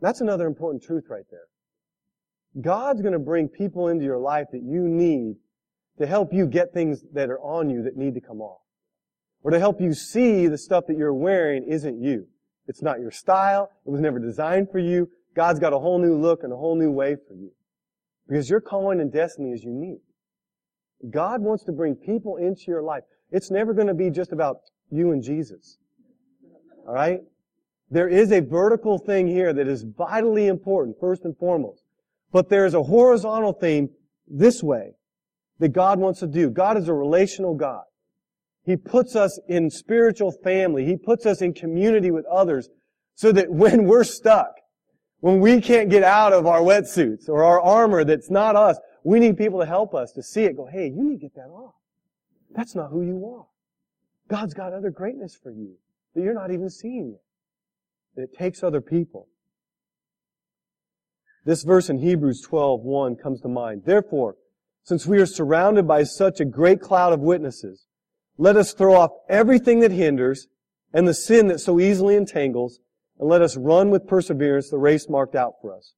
That's 0.00 0.22
another 0.22 0.46
important 0.46 0.82
truth 0.82 1.04
right 1.10 1.26
there. 1.30 1.48
God's 2.58 3.02
to 3.02 3.18
bring 3.18 3.48
people 3.48 3.88
into 3.88 4.04
your 4.04 4.18
life 4.18 4.46
that 4.52 4.62
you 4.62 4.88
need 4.88 5.36
to 5.98 6.06
help 6.06 6.32
you 6.32 6.46
get 6.46 6.72
things 6.72 7.04
that 7.12 7.30
are 7.30 7.40
on 7.40 7.70
you 7.70 7.82
that 7.82 7.96
need 7.96 8.14
to 8.14 8.20
come 8.20 8.40
off. 8.40 8.60
Or 9.42 9.50
to 9.50 9.58
help 9.58 9.80
you 9.80 9.94
see 9.94 10.46
the 10.46 10.58
stuff 10.58 10.84
that 10.88 10.96
you're 10.96 11.14
wearing 11.14 11.64
isn't 11.64 12.00
you. 12.00 12.26
It's 12.66 12.82
not 12.82 13.00
your 13.00 13.10
style. 13.10 13.70
It 13.86 13.90
was 13.90 14.00
never 14.00 14.18
designed 14.18 14.70
for 14.70 14.78
you. 14.78 15.08
God's 15.34 15.60
got 15.60 15.72
a 15.72 15.78
whole 15.78 15.98
new 15.98 16.16
look 16.16 16.42
and 16.42 16.52
a 16.52 16.56
whole 16.56 16.76
new 16.76 16.90
way 16.90 17.16
for 17.26 17.34
you. 17.34 17.50
Because 18.28 18.50
your 18.50 18.60
calling 18.60 19.00
and 19.00 19.12
destiny 19.12 19.52
is 19.52 19.64
unique. 19.64 20.02
God 21.10 21.40
wants 21.40 21.64
to 21.64 21.72
bring 21.72 21.94
people 21.94 22.36
into 22.36 22.64
your 22.66 22.82
life. 22.82 23.04
It's 23.30 23.50
never 23.50 23.72
going 23.72 23.86
to 23.86 23.94
be 23.94 24.10
just 24.10 24.32
about 24.32 24.58
you 24.90 25.12
and 25.12 25.22
Jesus. 25.22 25.78
All 26.86 26.94
right? 26.94 27.20
There 27.90 28.08
is 28.08 28.32
a 28.32 28.40
vertical 28.40 28.98
thing 28.98 29.28
here 29.28 29.52
that 29.52 29.66
is 29.66 29.82
vitally 29.82 30.46
important, 30.46 30.96
first 31.00 31.24
and 31.24 31.36
foremost. 31.38 31.82
But 32.32 32.48
there 32.50 32.66
is 32.66 32.74
a 32.74 32.82
horizontal 32.82 33.52
theme 33.52 33.90
this 34.26 34.62
way 34.62 34.94
that 35.58 35.70
God 35.70 35.98
wants 35.98 36.20
to 36.20 36.26
do. 36.26 36.50
God 36.50 36.76
is 36.76 36.88
a 36.88 36.94
relational 36.94 37.54
God. 37.54 37.82
He 38.64 38.76
puts 38.76 39.16
us 39.16 39.40
in 39.48 39.70
spiritual 39.70 40.32
family. 40.44 40.84
He 40.84 40.96
puts 40.96 41.26
us 41.26 41.40
in 41.40 41.54
community 41.54 42.10
with 42.10 42.26
others 42.26 42.68
so 43.14 43.32
that 43.32 43.50
when 43.50 43.84
we're 43.84 44.04
stuck, 44.04 44.52
when 45.20 45.40
we 45.40 45.60
can't 45.60 45.90
get 45.90 46.04
out 46.04 46.32
of 46.32 46.46
our 46.46 46.60
wetsuits 46.60 47.28
or 47.28 47.44
our 47.44 47.60
armor 47.60 48.04
that's 48.04 48.30
not 48.30 48.56
us, 48.56 48.78
we 49.04 49.20
need 49.20 49.36
people 49.36 49.58
to 49.60 49.66
help 49.66 49.94
us 49.94 50.12
to 50.12 50.22
see 50.22 50.44
it. 50.44 50.56
Go, 50.56 50.66
hey, 50.66 50.88
you 50.88 51.02
need 51.02 51.16
to 51.16 51.22
get 51.22 51.34
that 51.34 51.48
off. 51.50 51.74
That's 52.54 52.74
not 52.74 52.90
who 52.90 53.02
you 53.02 53.34
are. 53.34 53.46
God's 54.28 54.54
got 54.54 54.72
other 54.72 54.90
greatness 54.90 55.34
for 55.34 55.50
you 55.50 55.76
that 56.14 56.22
you're 56.22 56.34
not 56.34 56.50
even 56.50 56.68
seeing 56.68 57.12
yet. 57.12 57.20
And 58.16 58.28
it 58.28 58.36
takes 58.36 58.62
other 58.62 58.80
people. 58.80 59.28
This 61.44 61.62
verse 61.62 61.88
in 61.88 61.98
Hebrews 61.98 62.46
12:1 62.46 63.16
comes 63.16 63.40
to 63.40 63.48
mind. 63.48 63.84
Therefore, 63.86 64.36
since 64.82 65.06
we 65.06 65.18
are 65.18 65.26
surrounded 65.26 65.86
by 65.86 66.02
such 66.02 66.40
a 66.40 66.44
great 66.44 66.80
cloud 66.80 67.12
of 67.12 67.20
witnesses, 67.20 67.86
let 68.36 68.56
us 68.56 68.72
throw 68.72 68.94
off 68.94 69.10
everything 69.28 69.80
that 69.80 69.90
hinders 69.90 70.46
and 70.92 71.06
the 71.06 71.14
sin 71.14 71.48
that 71.48 71.58
so 71.60 71.78
easily 71.78 72.14
entangles, 72.14 72.80
and 73.18 73.28
let 73.28 73.42
us 73.42 73.56
run 73.56 73.90
with 73.90 74.06
perseverance 74.06 74.70
the 74.70 74.78
race 74.78 75.08
marked 75.08 75.34
out 75.34 75.54
for 75.60 75.76
us. 75.76 75.92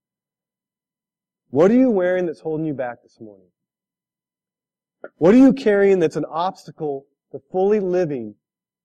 What 1.50 1.70
are 1.70 1.74
you 1.74 1.90
wearing 1.90 2.26
that's 2.26 2.40
holding 2.40 2.66
you 2.66 2.74
back 2.74 3.02
this 3.02 3.20
morning? 3.20 3.48
What 5.16 5.34
are 5.34 5.38
you 5.38 5.52
carrying 5.52 5.98
that's 5.98 6.16
an 6.16 6.24
obstacle 6.24 7.06
to 7.32 7.40
fully 7.50 7.80
living 7.80 8.34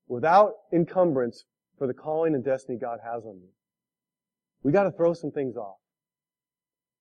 without 0.07 0.53
encumbrance 0.73 1.45
for 1.77 1.87
the 1.87 1.93
calling 1.93 2.35
and 2.35 2.43
destiny 2.43 2.77
God 2.77 2.99
has 3.03 3.23
on 3.25 3.35
you? 3.35 3.49
We 4.63 4.71
got 4.71 4.83
to 4.83 4.91
throw 4.91 5.13
some 5.13 5.31
things 5.31 5.55
off. 5.55 5.77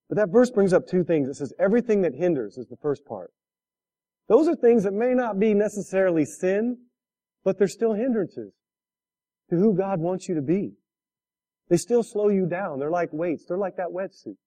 But 0.07 0.17
that 0.17 0.29
verse 0.29 0.51
brings 0.51 0.73
up 0.73 0.87
two 0.87 1.03
things. 1.03 1.27
It 1.27 1.35
says 1.35 1.53
everything 1.59 2.01
that 2.01 2.13
hinders 2.13 2.57
is 2.57 2.67
the 2.67 2.77
first 2.77 3.05
part. 3.05 3.31
Those 4.27 4.47
are 4.47 4.55
things 4.55 4.83
that 4.83 4.93
may 4.93 5.13
not 5.13 5.39
be 5.39 5.53
necessarily 5.53 6.25
sin, 6.25 6.77
but 7.43 7.57
they're 7.57 7.67
still 7.67 7.93
hindrances 7.93 8.53
to 9.49 9.55
who 9.55 9.75
God 9.75 9.99
wants 9.99 10.27
you 10.27 10.35
to 10.35 10.41
be. 10.41 10.73
They 11.69 11.77
still 11.77 12.03
slow 12.03 12.29
you 12.29 12.45
down. 12.45 12.79
They're 12.79 12.91
like 12.91 13.09
weights. 13.11 13.45
They're 13.47 13.57
like 13.57 13.77
that 13.77 13.89
wetsuit. 13.89 14.37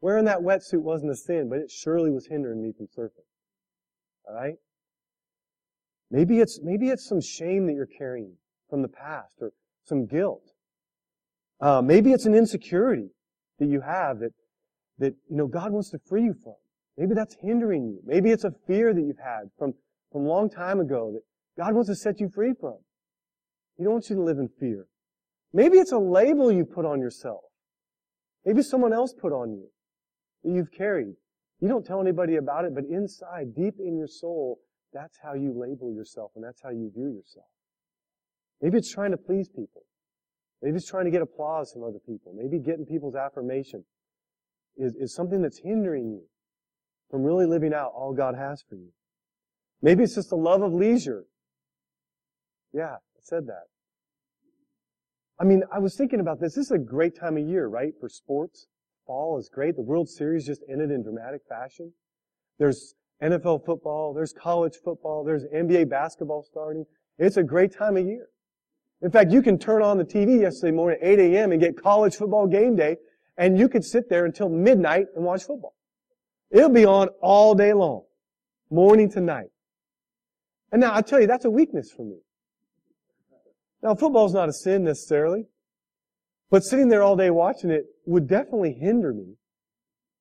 Wearing 0.00 0.26
that 0.26 0.38
wetsuit 0.38 0.80
wasn't 0.80 1.12
a 1.12 1.16
sin, 1.16 1.48
but 1.48 1.58
it 1.58 1.70
surely 1.70 2.10
was 2.10 2.26
hindering 2.26 2.62
me 2.62 2.72
from 2.76 2.86
surfing. 2.86 3.24
Alright? 4.28 4.56
Maybe 6.10 6.40
it's, 6.40 6.60
maybe 6.62 6.88
it's 6.88 7.08
some 7.08 7.20
shame 7.20 7.66
that 7.66 7.74
you're 7.74 7.86
carrying 7.86 8.34
from 8.70 8.82
the 8.82 8.88
past 8.88 9.34
or 9.40 9.52
some 9.84 10.06
guilt. 10.06 10.42
Uh, 11.60 11.82
maybe 11.82 12.12
it's 12.12 12.26
an 12.26 12.34
insecurity 12.34 13.10
that 13.58 13.66
you 13.66 13.80
have 13.80 14.20
that, 14.20 14.32
that, 14.98 15.14
you 15.28 15.36
know, 15.36 15.46
God 15.46 15.72
wants 15.72 15.90
to 15.90 15.98
free 15.98 16.24
you 16.24 16.34
from. 16.42 16.54
Maybe 16.96 17.14
that's 17.14 17.36
hindering 17.40 17.86
you. 17.86 18.00
Maybe 18.04 18.30
it's 18.30 18.44
a 18.44 18.52
fear 18.66 18.92
that 18.92 19.00
you've 19.00 19.18
had 19.18 19.50
from, 19.58 19.74
from 20.10 20.26
a 20.26 20.28
long 20.28 20.50
time 20.50 20.80
ago 20.80 21.12
that 21.14 21.22
God 21.62 21.74
wants 21.74 21.88
to 21.88 21.96
set 21.96 22.20
you 22.20 22.28
free 22.28 22.52
from. 22.58 22.76
He 23.76 23.84
don't 23.84 23.92
want 23.92 24.10
you 24.10 24.16
to 24.16 24.22
live 24.22 24.38
in 24.38 24.48
fear. 24.60 24.86
Maybe 25.52 25.78
it's 25.78 25.92
a 25.92 25.98
label 25.98 26.50
you 26.50 26.64
put 26.64 26.84
on 26.84 27.00
yourself. 27.00 27.42
Maybe 28.44 28.62
someone 28.62 28.92
else 28.92 29.14
put 29.14 29.32
on 29.32 29.52
you 29.52 29.68
that 30.42 30.50
you've 30.50 30.72
carried. 30.72 31.14
You 31.60 31.68
don't 31.68 31.84
tell 31.84 32.00
anybody 32.00 32.36
about 32.36 32.64
it, 32.64 32.74
but 32.74 32.84
inside, 32.84 33.54
deep 33.54 33.74
in 33.78 33.96
your 33.96 34.08
soul, 34.08 34.58
that's 34.92 35.18
how 35.22 35.34
you 35.34 35.52
label 35.56 35.92
yourself 35.92 36.32
and 36.34 36.44
that's 36.44 36.60
how 36.62 36.70
you 36.70 36.90
view 36.94 37.12
yourself. 37.12 37.46
Maybe 38.60 38.78
it's 38.78 38.92
trying 38.92 39.12
to 39.12 39.16
please 39.16 39.48
people. 39.48 39.82
Maybe 40.62 40.76
it's 40.76 40.88
trying 40.88 41.04
to 41.04 41.10
get 41.10 41.22
applause 41.22 41.72
from 41.72 41.84
other 41.84 42.00
people. 42.04 42.34
Maybe 42.36 42.58
getting 42.58 42.84
people's 42.84 43.14
affirmation 43.14 43.84
is, 44.78 44.94
is 44.94 45.14
something 45.14 45.42
that's 45.42 45.58
hindering 45.58 46.10
you 46.10 46.22
from 47.10 47.22
really 47.22 47.46
living 47.46 47.74
out 47.74 47.92
all 47.94 48.12
God 48.12 48.34
has 48.34 48.62
for 48.68 48.76
you. 48.76 48.88
Maybe 49.82 50.02
it's 50.02 50.14
just 50.14 50.32
a 50.32 50.36
love 50.36 50.62
of 50.62 50.72
leisure. 50.72 51.24
Yeah, 52.72 52.94
I 52.94 53.20
said 53.20 53.46
that. 53.46 53.64
I 55.40 55.44
mean, 55.44 55.62
I 55.72 55.78
was 55.78 55.94
thinking 55.94 56.20
about 56.20 56.40
this. 56.40 56.54
This 56.54 56.66
is 56.66 56.72
a 56.72 56.78
great 56.78 57.18
time 57.18 57.36
of 57.36 57.46
year, 57.46 57.66
right, 57.66 57.92
for 58.00 58.08
sports 58.08 58.66
fall 59.06 59.38
is 59.38 59.48
great. 59.48 59.74
The 59.74 59.82
World 59.82 60.08
Series 60.08 60.46
just 60.46 60.62
ended 60.70 60.90
in 60.90 61.02
dramatic 61.02 61.42
fashion. 61.48 61.92
There's 62.58 62.94
NFL 63.22 63.64
football, 63.64 64.14
there's 64.14 64.32
college 64.32 64.76
football, 64.84 65.24
there's 65.24 65.44
NBA 65.44 65.88
basketball 65.88 66.44
starting. 66.44 66.84
It's 67.18 67.36
a 67.36 67.42
great 67.42 67.76
time 67.76 67.96
of 67.96 68.06
year. 68.06 68.28
In 69.02 69.10
fact, 69.10 69.32
you 69.32 69.42
can 69.42 69.58
turn 69.58 69.82
on 69.82 69.96
the 69.96 70.04
TV 70.04 70.40
yesterday 70.40 70.72
morning 70.72 70.98
at 71.00 71.08
8 71.08 71.18
a.m. 71.18 71.52
and 71.52 71.60
get 71.60 71.80
college 71.80 72.16
football 72.16 72.46
game 72.46 72.76
day, 72.76 72.96
and 73.38 73.58
you 73.58 73.68
could 73.68 73.84
sit 73.84 74.10
there 74.10 74.26
until 74.26 74.48
midnight 74.50 75.06
and 75.14 75.24
watch 75.24 75.44
football. 75.44 75.74
It'll 76.50 76.68
be 76.68 76.84
on 76.84 77.08
all 77.22 77.54
day 77.54 77.72
long, 77.72 78.02
morning 78.70 79.10
to 79.12 79.20
night. 79.20 79.50
And 80.72 80.80
now 80.80 80.94
I 80.94 81.00
tell 81.00 81.20
you, 81.20 81.26
that's 81.26 81.46
a 81.46 81.50
weakness 81.50 81.90
for 81.90 82.04
me. 82.04 82.18
Now, 83.82 83.94
football's 83.94 84.34
not 84.34 84.48
a 84.48 84.52
sin 84.52 84.84
necessarily. 84.84 85.46
But 86.50 86.64
sitting 86.64 86.88
there 86.88 87.02
all 87.02 87.16
day 87.16 87.30
watching 87.30 87.70
it 87.70 87.84
would 88.06 88.26
definitely 88.26 88.72
hinder 88.72 89.12
me 89.12 89.34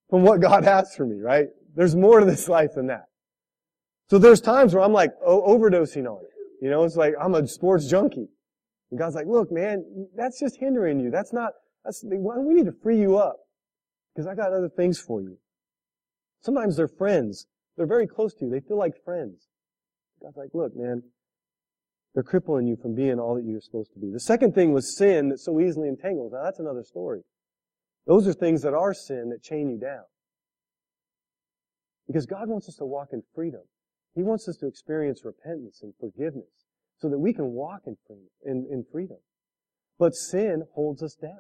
from 0.10 0.24
what 0.24 0.42
God 0.42 0.64
has 0.66 0.94
for 0.96 1.06
me, 1.06 1.22
right? 1.22 1.48
There's 1.76 1.96
more 1.96 2.20
to 2.20 2.26
this 2.26 2.50
life 2.50 2.72
than 2.76 2.88
that. 2.88 3.06
So 4.10 4.18
there's 4.18 4.42
times 4.42 4.74
where 4.74 4.84
I'm 4.84 4.94
like 4.94 5.12
overdosing 5.26 6.06
on 6.06 6.24
it. 6.24 6.32
You 6.62 6.70
know, 6.70 6.84
it's 6.84 6.96
like 6.96 7.14
I'm 7.22 7.36
a 7.36 7.48
sports 7.48 7.90
junkie. 7.90 8.28
And 8.90 9.00
God's 9.00 9.16
like, 9.16 9.28
look, 9.28 9.52
man, 9.52 10.08
that's 10.16 10.40
just 10.40 10.58
hindering 10.58 11.00
you. 11.00 11.12
That's 11.12 11.34
not, 11.34 11.54
that's, 11.84 12.04
we 12.04 12.54
need 12.54 12.66
to 12.66 12.76
free 12.84 13.00
you 13.00 13.18
up. 13.18 13.38
Because 14.14 14.28
I 14.28 14.36
got 14.36 14.54
other 14.54 14.70
things 14.70 15.00
for 15.00 15.22
you. 15.22 15.38
Sometimes 16.42 16.76
they're 16.76 16.88
friends. 16.88 17.46
They're 17.76 17.88
very 17.88 18.08
close 18.08 18.34
to 18.36 18.46
you. 18.46 18.52
They 18.52 18.62
feel 18.62 18.78
like 18.78 18.94
friends. 19.06 19.48
God's 20.22 20.38
like, 20.38 20.50
look, 20.54 20.76
man, 20.76 21.04
they're 22.14 22.24
crippling 22.24 22.68
you 22.68 22.76
from 22.76 22.96
being 22.96 23.20
all 23.20 23.36
that 23.36 23.46
you're 23.46 23.62
supposed 23.62 23.94
to 23.94 24.00
be. 24.00 24.12
The 24.12 24.20
second 24.20 24.56
thing 24.56 24.74
was 24.74 24.98
sin 24.98 25.30
that 25.30 25.40
so 25.40 25.60
easily 25.60 25.88
entangles. 25.88 26.34
Now 26.34 26.44
that's 26.44 26.60
another 26.60 26.84
story. 26.84 27.22
Those 28.08 28.28
are 28.28 28.34
things 28.34 28.64
that 28.64 28.74
are 28.74 28.94
sin 28.94 29.30
that 29.30 29.44
chain 29.44 29.70
you 29.70 29.78
down. 29.78 30.04
Because 32.08 32.26
God 32.26 32.48
wants 32.48 32.68
us 32.70 32.76
to 32.78 32.86
walk 32.86 33.10
in 33.12 33.22
freedom. 33.36 33.62
He 34.16 34.24
wants 34.24 34.48
us 34.48 34.56
to 34.58 34.68
experience 34.68 35.22
repentance 35.24 35.82
and 35.84 35.94
forgiveness 36.00 36.66
so 36.98 37.10
that 37.10 37.20
we 37.20 37.34
can 37.34 37.52
walk. 37.52 37.82
In, 38.46 38.66
in 38.72 38.86
freedom. 38.92 39.18
But 40.00 40.16
sin 40.16 40.64
holds 40.74 41.04
us 41.04 41.16
down. 41.22 41.38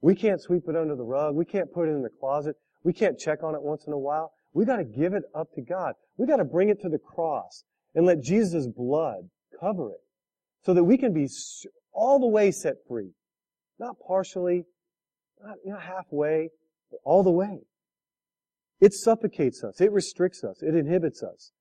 We 0.00 0.14
can't 0.14 0.40
sweep 0.40 0.64
it 0.68 0.76
under 0.76 0.96
the 0.96 1.04
rug. 1.04 1.34
We 1.34 1.44
can't 1.44 1.72
put 1.72 1.88
it 1.88 1.92
in 1.92 2.02
the 2.02 2.08
closet. 2.08 2.56
We 2.82 2.92
can't 2.92 3.18
check 3.18 3.42
on 3.42 3.54
it 3.54 3.62
once 3.62 3.86
in 3.86 3.92
a 3.92 3.98
while. 3.98 4.32
We 4.52 4.64
got 4.64 4.76
to 4.76 4.84
give 4.84 5.12
it 5.12 5.24
up 5.34 5.48
to 5.54 5.62
God. 5.62 5.94
We 6.16 6.26
got 6.26 6.36
to 6.36 6.44
bring 6.44 6.70
it 6.70 6.80
to 6.82 6.88
the 6.88 6.98
cross 6.98 7.64
and 7.94 8.06
let 8.06 8.22
Jesus' 8.22 8.66
blood 8.66 9.28
cover 9.60 9.90
it 9.90 10.00
so 10.62 10.74
that 10.74 10.84
we 10.84 10.96
can 10.96 11.12
be 11.12 11.28
all 11.92 12.18
the 12.18 12.26
way 12.26 12.50
set 12.50 12.74
free. 12.88 13.10
Not 13.78 13.96
partially, 14.06 14.64
not, 15.42 15.56
not 15.64 15.82
halfway, 15.82 16.48
but 16.90 17.00
all 17.04 17.22
the 17.22 17.30
way. 17.30 17.60
It 18.80 18.94
suffocates 18.94 19.62
us. 19.62 19.80
It 19.80 19.92
restricts 19.92 20.42
us. 20.42 20.62
It 20.62 20.74
inhibits 20.74 21.22
us. 21.22 21.52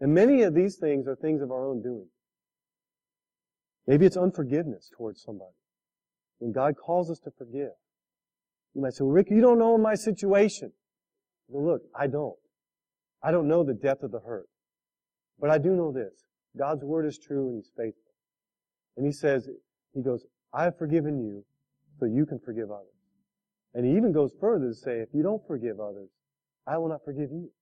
And 0.00 0.14
many 0.14 0.42
of 0.42 0.54
these 0.54 0.76
things 0.76 1.06
are 1.06 1.16
things 1.16 1.42
of 1.42 1.50
our 1.50 1.66
own 1.66 1.82
doing. 1.82 2.08
Maybe 3.86 4.06
it's 4.06 4.16
unforgiveness 4.16 4.90
towards 4.96 5.22
somebody. 5.22 5.52
When 6.42 6.50
God 6.50 6.74
calls 6.76 7.08
us 7.08 7.20
to 7.20 7.30
forgive. 7.38 7.70
You 8.74 8.82
might 8.82 8.94
say, 8.94 9.04
well, 9.04 9.12
Rick, 9.12 9.28
you 9.30 9.40
don't 9.40 9.60
know 9.60 9.78
my 9.78 9.94
situation. 9.94 10.72
Well, 11.46 11.74
look, 11.74 11.82
I 11.96 12.08
don't. 12.08 12.34
I 13.22 13.30
don't 13.30 13.46
know 13.46 13.62
the 13.62 13.74
depth 13.74 14.02
of 14.02 14.10
the 14.10 14.18
hurt. 14.18 14.48
But 15.38 15.50
I 15.50 15.58
do 15.58 15.76
know 15.76 15.92
this. 15.92 16.24
God's 16.58 16.82
word 16.82 17.06
is 17.06 17.16
true 17.16 17.46
and 17.46 17.58
He's 17.58 17.70
faithful. 17.76 18.10
And 18.96 19.06
He 19.06 19.12
says, 19.12 19.48
He 19.94 20.02
goes, 20.02 20.26
I 20.52 20.64
have 20.64 20.76
forgiven 20.76 21.20
you 21.20 21.44
so 22.00 22.06
you 22.06 22.26
can 22.26 22.40
forgive 22.40 22.72
others. 22.72 22.88
And 23.74 23.86
He 23.86 23.96
even 23.96 24.10
goes 24.10 24.32
further 24.40 24.66
to 24.66 24.74
say, 24.74 24.98
if 24.98 25.10
you 25.14 25.22
don't 25.22 25.46
forgive 25.46 25.78
others, 25.78 26.08
I 26.66 26.76
will 26.76 26.88
not 26.88 27.04
forgive 27.04 27.30
you. 27.30 27.52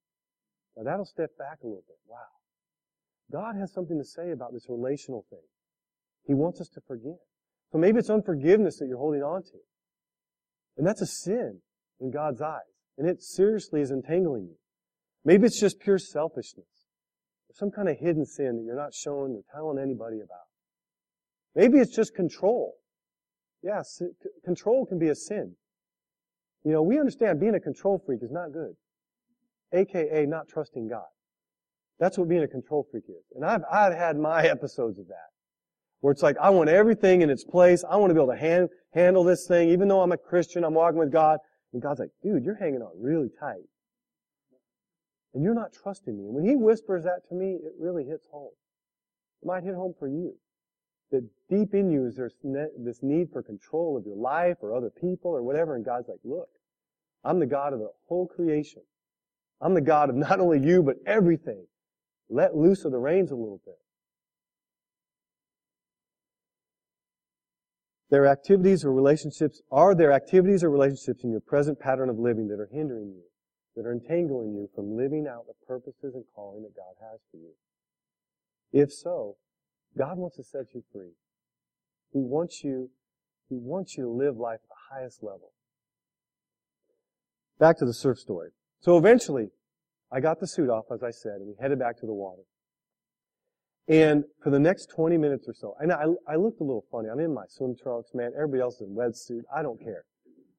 Now 0.79 0.85
that'll 0.85 1.05
step 1.05 1.37
back 1.37 1.59
a 1.62 1.66
little 1.66 1.85
bit. 1.87 1.99
Wow. 2.09 2.16
God 3.31 3.57
has 3.61 3.75
something 3.75 3.99
to 3.99 4.05
say 4.07 4.31
about 4.31 4.55
this 4.55 4.64
relational 4.71 5.27
thing. 5.29 5.45
He 6.27 6.33
wants 6.33 6.62
us 6.62 6.69
to 6.71 6.81
forgive. 6.88 7.19
So 7.72 7.78
maybe 7.78 7.98
it's 7.98 8.11
unforgiveness 8.11 8.78
that 8.78 8.87
you're 8.87 8.98
holding 8.98 9.22
on 9.22 9.42
to. 9.44 9.59
And 10.76 10.87
that's 10.87 11.02
a 11.02 11.06
sin 11.06 11.61
in 12.00 12.11
God's 12.11 12.40
eyes. 12.40 12.61
And 12.98 13.09
it 13.09 13.22
seriously 13.22 13.80
is 13.80 13.90
entangling 13.90 14.44
you. 14.44 14.56
Maybe 15.24 15.46
it's 15.46 15.61
just 15.61 15.78
pure 15.78 15.98
selfishness. 15.98 16.66
Or 17.48 17.54
some 17.54 17.70
kind 17.70 17.88
of 17.88 17.98
hidden 17.98 18.26
sin 18.26 18.56
that 18.56 18.62
you're 18.64 18.76
not 18.76 18.94
showing 18.94 19.33
or 19.33 19.42
telling 19.54 19.78
anybody 19.78 20.16
about. 20.16 20.48
Maybe 21.54 21.78
it's 21.78 21.94
just 21.94 22.14
control. 22.14 22.74
Yes, 23.62 24.00
control 24.44 24.87
can 24.87 24.98
be 24.98 25.09
a 25.09 25.14
sin. 25.14 25.54
You 26.64 26.72
know, 26.72 26.83
we 26.83 26.98
understand 26.98 27.40
being 27.40 27.54
a 27.54 27.61
control 27.61 28.02
freak 28.04 28.22
is 28.22 28.30
not 28.30 28.52
good. 28.52 28.74
AKA 29.72 30.26
not 30.26 30.48
trusting 30.48 30.88
God. 30.88 31.06
That's 31.98 32.18
what 32.18 32.28
being 32.28 32.42
a 32.42 32.48
control 32.48 32.87
freak 32.90 33.04
is. 33.09 33.24
And 33.35 33.44
I've, 33.44 33.62
I've 33.70 33.94
had 33.94 34.16
my 34.16 34.42
episodes 34.48 34.98
of 34.98 35.09
that. 35.09 35.30
Where 36.01 36.13
it's 36.13 36.23
like, 36.23 36.37
I 36.39 36.51
want 36.51 36.71
everything 36.71 37.23
in 37.23 37.31
its 37.31 37.45
place. 37.45 37.85
I 37.89 37.97
want 37.97 38.11
to 38.11 38.15
be 38.15 38.21
able 38.21 38.33
to 38.33 38.39
hand, 38.39 38.69
handle 38.95 39.23
this 39.23 39.47
thing. 39.47 39.71
Even 39.71 39.89
though 39.89 40.01
I'm 40.01 40.13
a 40.13 40.17
Christian, 40.17 40.65
I'm 40.65 40.75
walking 40.75 40.99
with 40.99 41.13
God. 41.13 41.39
And 41.73 41.83
God's 41.83 42.01
like, 42.01 42.11
dude, 42.23 42.45
you're 42.45 42.57
hanging 42.57 42.83
on 42.83 42.91
really 43.01 43.29
tight. 43.39 43.69
And 45.35 45.45
you're 45.45 45.55
not 45.55 45.73
trusting 45.73 46.17
me. 46.17 46.25
And 46.25 46.35
when 46.35 46.45
He 46.45 46.57
whispers 46.57 47.05
that 47.05 47.29
to 47.29 47.35
me, 47.35 47.59
it 47.63 47.73
really 47.79 48.05
hits 48.05 48.27
home. 48.33 48.51
It 49.43 49.47
might 49.47 49.63
hit 49.63 49.75
home 49.75 49.95
for 49.99 50.09
you. 50.09 50.35
That 51.13 51.29
deep 51.49 51.75
in 51.75 51.91
you 51.91 52.07
is 52.07 52.17
this 52.17 53.03
need 53.03 53.29
for 53.33 53.43
control 53.43 53.97
of 53.97 54.07
your 54.07 54.17
life 54.17 54.59
or 54.63 54.75
other 54.75 54.91
people 54.91 55.33
or 55.33 55.43
whatever. 55.43 55.77
And 55.77 55.85
God's 55.85 56.09
like, 56.09 56.21
look, 56.25 56.49
I'm 57.25 57.41
the 57.41 57.47
God 57.47 57.73
of 57.73 57.81
the 57.81 57.91
whole 58.09 58.27
creation. 58.27 58.83
I'm 59.61 59.75
the 59.75 59.81
God 59.81 60.09
of 60.09 60.17
not 60.17 60.41
only 60.41 60.61
you, 60.61 60.83
but 60.83 60.97
everything. 61.07 61.67
Let 62.29 62.57
loose 62.57 62.85
of 62.85 62.93
the 62.93 62.99
reins 62.99 63.31
a 63.31 63.37
little 63.37 63.61
bit. 63.65 63.79
Their 68.11 68.27
activities 68.27 68.85
or 68.85 68.92
relationships, 68.92 69.62
are 69.70 69.94
their 69.94 70.12
activities 70.12 70.64
or 70.64 70.70
relationships 70.70 71.23
in 71.23 71.31
your 71.31 71.40
present 71.40 71.79
pattern 71.79 72.09
of 72.09 72.18
living 72.18 72.49
that 72.49 72.59
are 72.59 72.68
hindering 72.73 73.09
you, 73.09 73.23
that 73.77 73.87
are 73.87 73.92
entangling 73.92 74.53
you 74.53 74.68
from 74.75 74.96
living 74.96 75.29
out 75.29 75.46
the 75.46 75.55
purposes 75.66 76.14
and 76.14 76.25
calling 76.35 76.62
that 76.62 76.75
God 76.75 76.94
has 77.01 77.20
for 77.31 77.37
you? 77.37 77.53
If 78.73 78.92
so, 78.92 79.37
God 79.96 80.18
wants 80.18 80.37
to 80.37 80.44
set 80.44 80.75
you 80.75 80.83
free. 80.92 81.12
He 82.12 82.20
wants 82.20 82.64
you, 82.64 82.90
He 83.49 83.57
wants 83.57 83.96
you 83.96 84.05
to 84.05 84.11
live 84.11 84.37
life 84.37 84.59
at 84.64 84.68
the 84.68 84.94
highest 84.96 85.23
level. 85.23 85.53
Back 87.61 87.79
to 87.79 87.85
the 87.85 87.94
surf 87.94 88.18
story. 88.18 88.51
So 88.81 88.96
eventually, 88.96 89.51
I 90.11 90.18
got 90.18 90.40
the 90.40 90.46
suit 90.46 90.68
off, 90.68 90.87
as 90.92 91.05
I 91.05 91.11
said, 91.11 91.35
and 91.35 91.46
we 91.46 91.55
headed 91.61 91.79
back 91.79 91.99
to 92.01 92.07
the 92.07 92.12
water. 92.12 92.42
And 93.90 94.22
for 94.40 94.50
the 94.50 94.59
next 94.61 94.87
20 94.90 95.18
minutes 95.18 95.48
or 95.48 95.53
so, 95.53 95.74
and 95.81 95.92
I, 95.92 96.05
I 96.29 96.37
looked 96.37 96.61
a 96.61 96.64
little 96.64 96.85
funny. 96.92 97.09
I'm 97.09 97.18
in 97.18 97.35
my 97.35 97.42
swim 97.48 97.74
trunks, 97.74 98.11
man. 98.14 98.31
Everybody 98.37 98.62
else 98.62 98.76
is 98.76 98.83
in 98.83 98.94
wetsuit. 98.94 99.42
I 99.55 99.62
don't 99.62 99.81
care. 99.81 100.05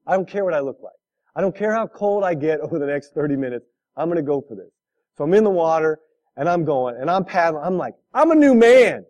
I 0.05 0.17
don't 0.17 0.27
care 0.27 0.43
what 0.43 0.53
I 0.53 0.59
look 0.59 0.79
like. 0.83 0.91
I 1.33 1.39
don't 1.39 1.55
care 1.55 1.73
how 1.73 1.87
cold 1.87 2.25
I 2.25 2.33
get 2.33 2.59
over 2.61 2.77
the 2.77 2.85
next 2.85 3.13
30 3.13 3.37
minutes. 3.37 3.65
I'm 3.95 4.09
going 4.09 4.17
to 4.17 4.21
go 4.21 4.41
for 4.41 4.55
this. 4.55 4.69
So 5.17 5.23
I'm 5.23 5.33
in 5.33 5.45
the 5.45 5.49
water 5.49 5.99
and 6.35 6.49
I'm 6.49 6.65
going 6.65 6.97
and 6.99 7.09
I'm 7.09 7.23
paddling. 7.23 7.63
I'm 7.63 7.77
like, 7.77 7.93
I'm 8.13 8.31
a 8.31 8.35
new 8.35 8.53
man. 8.53 9.05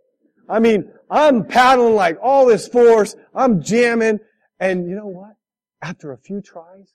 I 0.48 0.60
mean, 0.60 0.92
I'm 1.10 1.44
paddling 1.44 1.96
like 1.96 2.18
all 2.22 2.46
this 2.46 2.68
force. 2.68 3.16
I'm 3.34 3.64
jamming. 3.64 4.20
And 4.60 4.88
you 4.88 4.96
know 4.96 5.08
what? 5.08 5.32
After 5.82 6.12
a 6.12 6.18
few 6.20 6.42
tries, 6.42 6.94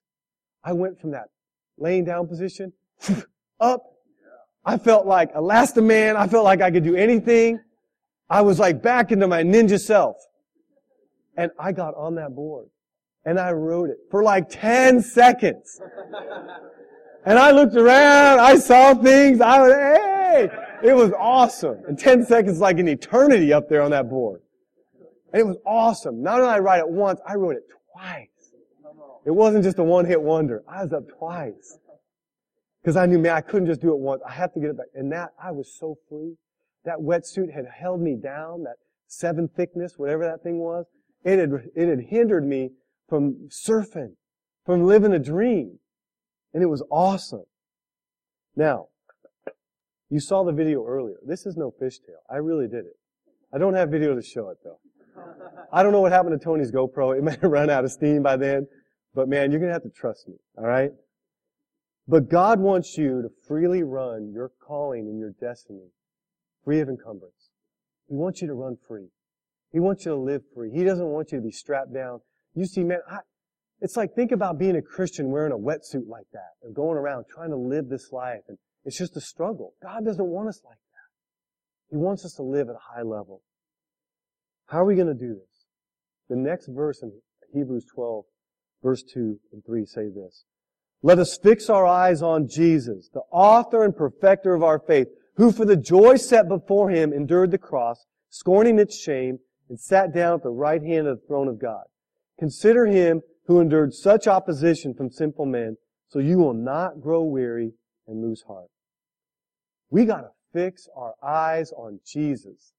I 0.62 0.74
went 0.74 1.00
from 1.00 1.10
that 1.10 1.26
laying 1.76 2.04
down 2.04 2.28
position 2.28 2.72
up 3.60 3.82
I 4.66 4.76
felt 4.76 5.06
like 5.06 5.30
a 5.34 5.80
man. 5.80 6.16
I 6.16 6.26
felt 6.26 6.44
like 6.44 6.60
I 6.60 6.72
could 6.72 6.82
do 6.82 6.96
anything. 6.96 7.60
I 8.28 8.40
was 8.40 8.58
like 8.58 8.82
back 8.82 9.12
into 9.12 9.28
my 9.28 9.44
ninja 9.44 9.80
self. 9.80 10.16
And 11.36 11.52
I 11.58 11.70
got 11.70 11.94
on 11.94 12.16
that 12.16 12.34
board 12.34 12.66
and 13.24 13.38
I 13.38 13.52
rode 13.52 13.90
it 13.90 13.98
for 14.10 14.24
like 14.24 14.48
10 14.48 15.02
seconds. 15.02 15.80
And 17.24 17.38
I 17.38 17.52
looked 17.52 17.76
around, 17.76 18.40
I 18.40 18.56
saw 18.56 18.94
things, 18.94 19.40
I 19.40 19.60
was, 19.60 19.72
hey! 19.72 20.48
It 20.82 20.94
was 20.94 21.12
awesome. 21.18 21.82
And 21.88 21.98
10 21.98 22.24
seconds 22.26 22.60
like 22.60 22.78
an 22.78 22.88
eternity 22.88 23.52
up 23.52 23.68
there 23.68 23.82
on 23.82 23.90
that 23.92 24.08
board. 24.08 24.42
And 25.32 25.40
it 25.40 25.46
was 25.46 25.56
awesome. 25.66 26.22
Not 26.22 26.40
only 26.40 26.52
did 26.52 26.56
I 26.56 26.58
ride 26.60 26.78
it 26.80 26.88
once, 26.88 27.20
I 27.26 27.34
rode 27.34 27.56
it 27.56 27.64
twice. 27.92 28.28
It 29.24 29.32
wasn't 29.32 29.64
just 29.64 29.78
a 29.78 29.84
one 29.84 30.04
hit 30.04 30.20
wonder. 30.20 30.62
I 30.68 30.82
was 30.82 30.92
up 30.92 31.08
twice. 31.18 31.78
Because 32.86 32.96
I 32.96 33.06
knew, 33.06 33.18
man, 33.18 33.34
I 33.34 33.40
couldn't 33.40 33.66
just 33.66 33.80
do 33.80 33.90
it 33.90 33.98
once. 33.98 34.22
I 34.24 34.30
have 34.30 34.54
to 34.54 34.60
get 34.60 34.70
it 34.70 34.76
back. 34.76 34.86
And 34.94 35.10
that, 35.10 35.30
I 35.42 35.50
was 35.50 35.74
so 35.76 35.98
free. 36.08 36.36
That 36.84 36.98
wetsuit 36.98 37.52
had 37.52 37.64
held 37.66 38.00
me 38.00 38.14
down, 38.14 38.62
that 38.62 38.76
seven 39.08 39.48
thickness, 39.48 39.94
whatever 39.96 40.22
that 40.22 40.44
thing 40.44 40.60
was. 40.60 40.86
It 41.24 41.40
had, 41.40 41.50
it 41.74 41.88
had 41.88 41.98
hindered 41.98 42.46
me 42.46 42.70
from 43.08 43.48
surfing, 43.48 44.12
from 44.64 44.84
living 44.84 45.12
a 45.12 45.18
dream. 45.18 45.80
And 46.54 46.62
it 46.62 46.66
was 46.66 46.80
awesome. 46.88 47.42
Now, 48.54 48.86
you 50.08 50.20
saw 50.20 50.44
the 50.44 50.52
video 50.52 50.86
earlier. 50.86 51.16
This 51.26 51.44
is 51.44 51.56
no 51.56 51.74
fishtail. 51.82 52.22
I 52.30 52.36
really 52.36 52.68
did 52.68 52.84
it. 52.86 52.96
I 53.52 53.58
don't 53.58 53.74
have 53.74 53.90
video 53.90 54.14
to 54.14 54.22
show 54.22 54.50
it 54.50 54.58
though. 54.62 54.78
I 55.72 55.82
don't 55.82 55.90
know 55.90 56.02
what 56.02 56.12
happened 56.12 56.38
to 56.38 56.44
Tony's 56.44 56.70
GoPro. 56.70 57.18
It 57.18 57.24
may 57.24 57.32
have 57.32 57.50
run 57.50 57.68
out 57.68 57.84
of 57.84 57.90
steam 57.90 58.22
by 58.22 58.36
then. 58.36 58.68
But 59.12 59.28
man, 59.28 59.50
you're 59.50 59.58
going 59.58 59.70
to 59.70 59.74
have 59.74 59.82
to 59.82 59.90
trust 59.90 60.28
me. 60.28 60.36
All 60.56 60.66
right? 60.66 60.92
But 62.08 62.28
God 62.28 62.60
wants 62.60 62.96
you 62.96 63.22
to 63.22 63.28
freely 63.48 63.82
run 63.82 64.30
your 64.32 64.50
calling 64.64 65.08
and 65.08 65.18
your 65.18 65.32
destiny 65.40 65.90
free 66.64 66.80
of 66.80 66.88
encumbrance. 66.88 67.50
He 68.08 68.14
wants 68.14 68.40
you 68.40 68.48
to 68.48 68.54
run 68.54 68.76
free. 68.86 69.08
He 69.72 69.80
wants 69.80 70.04
you 70.04 70.12
to 70.12 70.16
live 70.16 70.42
free. 70.54 70.70
He 70.70 70.84
doesn't 70.84 71.06
want 71.06 71.32
you 71.32 71.38
to 71.38 71.44
be 71.44 71.50
strapped 71.50 71.92
down. 71.92 72.20
You 72.54 72.66
see, 72.66 72.84
man, 72.84 73.00
I, 73.10 73.18
it's 73.80 73.96
like 73.96 74.14
think 74.14 74.32
about 74.32 74.58
being 74.58 74.76
a 74.76 74.82
Christian 74.82 75.30
wearing 75.30 75.52
a 75.52 75.56
wetsuit 75.56 76.08
like 76.08 76.26
that 76.32 76.52
and 76.62 76.74
going 76.74 76.96
around 76.96 77.24
trying 77.28 77.50
to 77.50 77.56
live 77.56 77.88
this 77.88 78.10
life. 78.12 78.42
And 78.48 78.56
it's 78.84 78.96
just 78.96 79.16
a 79.16 79.20
struggle. 79.20 79.74
God 79.82 80.04
doesn't 80.04 80.26
want 80.26 80.48
us 80.48 80.60
like 80.64 80.78
that. 80.78 81.90
He 81.90 81.96
wants 81.96 82.24
us 82.24 82.34
to 82.34 82.42
live 82.42 82.68
at 82.68 82.76
a 82.76 82.96
high 82.96 83.02
level. 83.02 83.42
How 84.66 84.78
are 84.78 84.84
we 84.84 84.94
going 84.94 85.08
to 85.08 85.14
do 85.14 85.34
this? 85.34 85.66
The 86.28 86.36
next 86.36 86.68
verse 86.68 87.02
in 87.02 87.12
Hebrews 87.52 87.86
12, 87.94 88.24
verse 88.82 89.02
2 89.02 89.38
and 89.52 89.64
3 89.64 89.84
say 89.84 90.08
this. 90.08 90.44
Let 91.06 91.20
us 91.20 91.38
fix 91.40 91.70
our 91.70 91.86
eyes 91.86 92.20
on 92.20 92.48
Jesus, 92.48 93.08
the 93.14 93.22
author 93.30 93.84
and 93.84 93.96
perfecter 93.96 94.54
of 94.54 94.64
our 94.64 94.80
faith, 94.80 95.06
who 95.36 95.52
for 95.52 95.64
the 95.64 95.76
joy 95.76 96.16
set 96.16 96.48
before 96.48 96.90
him 96.90 97.12
endured 97.12 97.52
the 97.52 97.58
cross, 97.58 98.06
scorning 98.28 98.80
its 98.80 98.98
shame, 98.98 99.38
and 99.68 99.78
sat 99.78 100.12
down 100.12 100.34
at 100.34 100.42
the 100.42 100.50
right 100.50 100.82
hand 100.82 101.06
of 101.06 101.20
the 101.20 101.26
throne 101.28 101.46
of 101.46 101.60
God. 101.60 101.84
Consider 102.40 102.86
him 102.86 103.22
who 103.46 103.60
endured 103.60 103.94
such 103.94 104.26
opposition 104.26 104.94
from 104.94 105.12
sinful 105.12 105.46
men, 105.46 105.76
so 106.08 106.18
you 106.18 106.38
will 106.38 106.54
not 106.54 107.00
grow 107.00 107.22
weary 107.22 107.70
and 108.08 108.20
lose 108.20 108.42
heart. 108.48 108.66
We 109.90 110.06
gotta 110.06 110.30
fix 110.52 110.88
our 110.96 111.14
eyes 111.22 111.70
on 111.70 112.00
Jesus. 112.04 112.72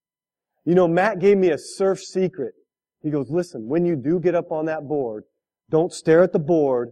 You 0.65 0.75
know, 0.75 0.89
Matt 0.89 1.19
gave 1.19 1.37
me 1.37 1.51
a 1.51 1.57
surf 1.57 2.01
secret. 2.01 2.55
He 3.01 3.09
goes, 3.09 3.29
listen, 3.29 3.69
when 3.69 3.85
you 3.85 3.95
do 3.95 4.19
get 4.19 4.35
up 4.35 4.51
on 4.51 4.65
that 4.65 4.85
board, 4.85 5.23
don't 5.69 5.93
stare 5.93 6.23
at 6.23 6.33
the 6.33 6.39
board, 6.39 6.91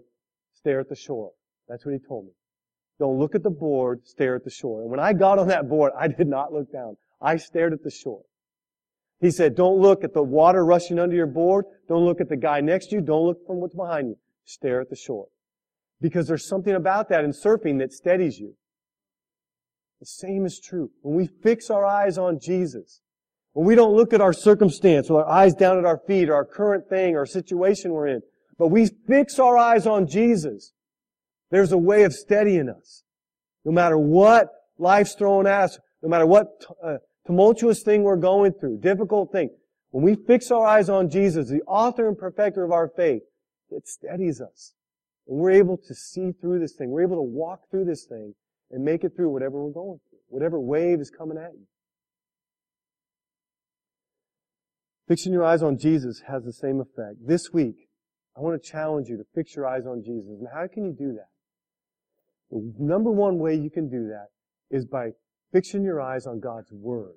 stare 0.65 0.80
at 0.80 0.89
the 0.89 0.95
shore. 0.95 1.30
That's 1.69 1.86
what 1.86 1.91
he 1.91 1.99
told 1.99 2.25
me. 2.25 2.32
Don't 2.97 3.19
look 3.19 3.36
at 3.36 3.43
the 3.43 3.51
board, 3.51 4.01
stare 4.04 4.36
at 4.36 4.43
the 4.43 4.49
shore. 4.49 4.82
And 4.82 4.89
when 4.89 4.99
I 4.99 5.13
got 5.13 5.38
on 5.38 5.49
that 5.49 5.69
board, 5.69 5.91
I 5.95 6.08
did 6.08 6.28
not 6.28 6.51
look 6.51 6.71
down. 6.71 6.97
I 7.21 7.38
stared 7.38 7.71
at 7.71 7.84
the 7.84 7.91
shore. 7.91 8.23
He 9.21 9.30
said, 9.30 9.56
don't 9.56 9.80
look 9.80 10.04
at 10.04 10.15
the 10.15 10.23
water 10.23 10.65
rushing 10.65 10.97
under 10.97 11.15
your 11.15 11.28
board. 11.28 11.65
Don't 11.88 12.04
look 12.04 12.19
at 12.19 12.30
the 12.30 12.36
guy 12.36 12.62
next 12.62 12.88
to 12.88 12.95
you. 12.95 13.01
Don't 13.01 13.28
look 13.28 13.45
from 13.45 13.58
what's 13.58 13.75
behind 13.75 14.08
you. 14.08 14.15
Stare 14.43 14.82
at 14.82 14.89
the 14.89 14.95
shore. 14.95 15.28
Because 16.01 16.28
there's 16.28 16.47
something 16.47 16.73
about 16.73 17.10
that 17.10 17.23
in 17.23 17.32
surfing 17.32 17.78
that 17.80 17.93
steadies 17.93 18.39
you. 18.39 18.56
The 19.99 20.08
same 20.08 20.47
is 20.47 20.60
true. 20.60 20.89
When 21.01 21.15
we 21.15 21.28
fix 21.28 21.69
our 21.69 21.86
eyes 21.86 22.17
on 22.17 22.39
Jesus, 22.39 23.01
when 23.54 23.67
we 23.67 23.75
don't 23.75 23.95
look 23.95 24.13
at 24.13 24.21
our 24.21 24.34
circumstance 24.34 25.12
with 25.12 25.19
our 25.19 25.30
eyes 25.30 25.54
down 25.54 25.78
at 25.78 25.86
our 25.86 25.99
feet 26.08 26.28
or 26.28 26.34
our 26.34 26.45
current 26.45 26.89
thing 26.89 27.15
or 27.15 27.28
situation 27.28 27.91
we're 27.91 28.08
in, 28.08 28.21
but 28.57 28.67
we 28.67 28.89
fix 29.07 29.39
our 29.39 29.57
eyes 29.57 29.85
on 29.85 30.07
Jesus, 30.07 30.73
there's 31.51 31.71
a 31.71 31.77
way 31.77 32.03
of 32.03 32.13
steadying 32.13 32.69
us. 32.69 33.03
No 33.63 33.71
matter 33.71 33.97
what 33.97 34.49
life's 34.77 35.15
thrown 35.15 35.47
at 35.47 35.63
us, 35.63 35.79
no 36.01 36.09
matter 36.09 36.25
what 36.25 36.47
uh, 36.83 36.97
tumultuous 37.25 37.83
thing 37.83 38.03
we're 38.03 38.15
going 38.15 38.53
through, 38.53 38.79
difficult 38.79 39.31
thing, 39.31 39.49
when 39.91 40.03
we 40.03 40.15
fix 40.15 40.51
our 40.51 40.65
eyes 40.65 40.89
on 40.89 41.09
Jesus, 41.09 41.49
the 41.49 41.61
author 41.61 42.07
and 42.07 42.17
perfecter 42.17 42.63
of 42.63 42.71
our 42.71 42.89
faith, 42.89 43.23
it 43.71 43.87
steadies 43.87 44.41
us. 44.41 44.73
And 45.27 45.37
we're 45.37 45.51
able 45.51 45.77
to 45.77 45.95
see 45.95 46.31
through 46.33 46.59
this 46.59 46.75
thing. 46.75 46.91
We're 46.91 47.03
able 47.03 47.17
to 47.17 47.21
walk 47.21 47.61
through 47.71 47.85
this 47.85 48.05
thing 48.05 48.35
and 48.71 48.83
make 48.83 49.03
it 49.03 49.15
through 49.15 49.29
whatever 49.29 49.63
we're 49.63 49.71
going 49.71 49.99
through, 50.09 50.19
whatever 50.27 50.59
wave 50.59 50.99
is 50.99 51.09
coming 51.09 51.37
at 51.37 51.53
you. 51.53 51.65
Fixing 55.07 55.33
your 55.33 55.43
eyes 55.43 55.61
on 55.61 55.77
Jesus 55.77 56.23
has 56.27 56.43
the 56.43 56.53
same 56.53 56.79
effect. 56.79 57.25
This 57.25 57.51
week, 57.53 57.84
I 58.37 58.41
want 58.41 58.61
to 58.61 58.69
challenge 58.69 59.07
you 59.07 59.17
to 59.17 59.25
fix 59.33 59.55
your 59.55 59.67
eyes 59.67 59.85
on 59.85 60.03
Jesus. 60.03 60.39
And 60.39 60.47
how 60.53 60.67
can 60.67 60.85
you 60.85 60.91
do 60.91 61.13
that? 61.13 61.29
The 62.51 62.73
number 62.77 63.09
one 63.09 63.39
way 63.39 63.55
you 63.55 63.69
can 63.69 63.89
do 63.89 64.07
that 64.09 64.27
is 64.69 64.85
by 64.85 65.11
fixing 65.51 65.83
your 65.83 66.01
eyes 66.01 66.27
on 66.27 66.39
God's 66.39 66.71
Word. 66.71 67.15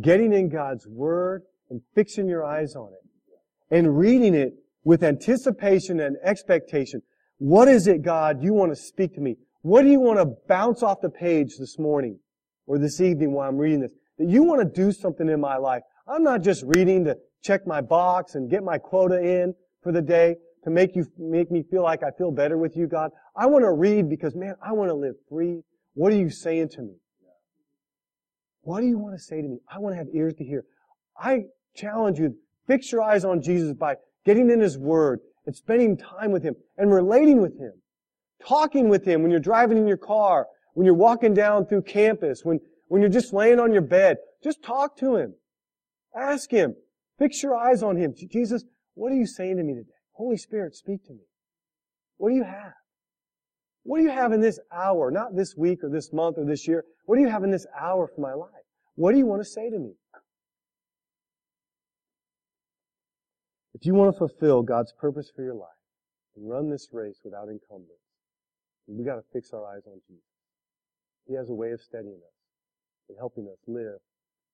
Getting 0.00 0.32
in 0.32 0.48
God's 0.48 0.86
Word 0.86 1.42
and 1.70 1.80
fixing 1.94 2.28
your 2.28 2.44
eyes 2.44 2.76
on 2.76 2.92
it. 2.92 3.76
And 3.76 3.98
reading 3.98 4.34
it 4.34 4.54
with 4.84 5.02
anticipation 5.02 6.00
and 6.00 6.16
expectation. 6.22 7.02
What 7.38 7.68
is 7.68 7.86
it, 7.88 8.02
God, 8.02 8.42
you 8.42 8.54
want 8.54 8.70
to 8.70 8.76
speak 8.76 9.14
to 9.14 9.20
me? 9.20 9.36
What 9.62 9.82
do 9.82 9.88
you 9.88 9.98
want 9.98 10.18
to 10.18 10.26
bounce 10.46 10.82
off 10.82 11.00
the 11.00 11.10
page 11.10 11.56
this 11.58 11.78
morning 11.78 12.18
or 12.66 12.78
this 12.78 13.00
evening 13.00 13.32
while 13.32 13.48
I'm 13.48 13.56
reading 13.56 13.80
this? 13.80 13.92
That 14.18 14.28
you 14.28 14.44
want 14.44 14.60
to 14.60 14.82
do 14.82 14.92
something 14.92 15.28
in 15.28 15.40
my 15.40 15.56
life. 15.56 15.82
I'm 16.06 16.22
not 16.22 16.42
just 16.42 16.62
reading 16.66 17.04
to 17.06 17.16
check 17.42 17.66
my 17.66 17.80
box 17.80 18.34
and 18.34 18.50
get 18.50 18.62
my 18.62 18.78
quota 18.78 19.20
in 19.20 19.54
for 19.84 19.92
the 19.92 20.02
day 20.02 20.34
to 20.64 20.70
make 20.70 20.96
you, 20.96 21.06
make 21.18 21.52
me 21.52 21.62
feel 21.70 21.82
like 21.82 22.02
I 22.02 22.10
feel 22.10 22.32
better 22.32 22.58
with 22.58 22.76
you, 22.76 22.88
God. 22.88 23.10
I 23.36 23.46
want 23.46 23.64
to 23.64 23.70
read 23.70 24.08
because, 24.08 24.34
man, 24.34 24.54
I 24.66 24.72
want 24.72 24.90
to 24.90 24.94
live 24.94 25.14
free. 25.28 25.60
What 25.92 26.12
are 26.12 26.16
you 26.16 26.30
saying 26.30 26.70
to 26.70 26.82
me? 26.82 26.94
What 28.62 28.80
do 28.80 28.86
you 28.86 28.98
want 28.98 29.14
to 29.14 29.22
say 29.22 29.42
to 29.42 29.46
me? 29.46 29.58
I 29.70 29.78
want 29.78 29.92
to 29.92 29.98
have 29.98 30.08
ears 30.12 30.34
to 30.38 30.44
hear. 30.44 30.64
I 31.16 31.42
challenge 31.76 32.18
you, 32.18 32.34
fix 32.66 32.90
your 32.90 33.02
eyes 33.02 33.24
on 33.24 33.42
Jesus 33.42 33.74
by 33.74 33.96
getting 34.24 34.50
in 34.50 34.58
His 34.58 34.78
Word 34.78 35.20
and 35.46 35.54
spending 35.54 35.98
time 35.98 36.32
with 36.32 36.42
Him 36.42 36.56
and 36.78 36.92
relating 36.92 37.42
with 37.42 37.58
Him. 37.58 37.72
Talking 38.48 38.88
with 38.88 39.04
Him 39.06 39.22
when 39.22 39.30
you're 39.30 39.40
driving 39.40 39.76
in 39.76 39.86
your 39.86 39.98
car, 39.98 40.46
when 40.72 40.86
you're 40.86 40.94
walking 40.94 41.34
down 41.34 41.66
through 41.66 41.82
campus, 41.82 42.40
when, 42.42 42.58
when 42.88 43.02
you're 43.02 43.10
just 43.10 43.34
laying 43.34 43.60
on 43.60 43.72
your 43.72 43.82
bed. 43.82 44.16
Just 44.42 44.62
talk 44.62 44.96
to 44.98 45.16
Him. 45.16 45.34
Ask 46.16 46.50
Him. 46.50 46.74
Fix 47.18 47.42
your 47.42 47.54
eyes 47.54 47.82
on 47.82 47.96
Him. 47.96 48.14
Jesus, 48.16 48.64
what 48.94 49.12
are 49.12 49.16
you 49.16 49.26
saying 49.26 49.56
to 49.56 49.62
me 49.62 49.74
today? 49.74 49.90
Holy 50.12 50.36
Spirit, 50.36 50.74
speak 50.74 51.04
to 51.06 51.12
me. 51.12 51.24
What 52.16 52.30
do 52.30 52.36
you 52.36 52.44
have? 52.44 52.72
What 53.82 53.98
do 53.98 54.04
you 54.04 54.10
have 54.10 54.32
in 54.32 54.40
this 54.40 54.58
hour? 54.72 55.10
Not 55.10 55.36
this 55.36 55.54
week 55.56 55.80
or 55.82 55.90
this 55.90 56.12
month 56.12 56.38
or 56.38 56.44
this 56.44 56.66
year. 56.66 56.84
What 57.06 57.16
do 57.16 57.22
you 57.22 57.28
have 57.28 57.44
in 57.44 57.50
this 57.50 57.66
hour 57.78 58.08
for 58.14 58.20
my 58.20 58.32
life? 58.32 58.50
What 58.94 59.12
do 59.12 59.18
you 59.18 59.26
want 59.26 59.42
to 59.42 59.48
say 59.48 59.68
to 59.68 59.78
me? 59.78 59.92
If 63.74 63.84
you 63.84 63.94
want 63.94 64.14
to 64.14 64.18
fulfill 64.18 64.62
God's 64.62 64.92
purpose 64.98 65.30
for 65.34 65.42
your 65.42 65.54
life 65.54 65.68
and 66.36 66.48
run 66.48 66.70
this 66.70 66.88
race 66.92 67.20
without 67.24 67.48
encumbrance, 67.48 68.00
we 68.86 69.04
got 69.04 69.16
to 69.16 69.24
fix 69.32 69.52
our 69.52 69.66
eyes 69.66 69.82
on 69.86 70.00
Jesus. 70.06 70.22
He 71.26 71.34
has 71.34 71.50
a 71.50 71.54
way 71.54 71.72
of 71.72 71.80
steadying 71.80 72.20
us 72.20 72.38
and 73.08 73.18
helping 73.18 73.48
us 73.48 73.58
live 73.66 73.98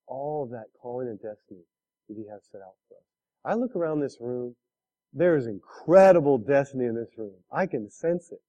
all 0.07 0.44
of 0.44 0.50
that 0.50 0.66
calling 0.81 1.09
and 1.09 1.20
destiny 1.20 1.62
that 2.09 2.16
He 2.16 2.26
has 2.31 2.42
set 2.50 2.61
out 2.61 2.74
for 2.88 2.96
us. 2.96 3.09
I 3.44 3.55
look 3.55 3.74
around 3.74 4.00
this 4.00 4.18
room 4.20 4.55
there 5.12 5.37
is 5.37 5.46
incredible 5.46 6.38
destiny 6.38 6.85
in 6.85 6.94
this 6.94 7.11
room. 7.16 7.35
I 7.50 7.66
can 7.66 7.90
sense 7.90 8.31
it. 8.31 8.40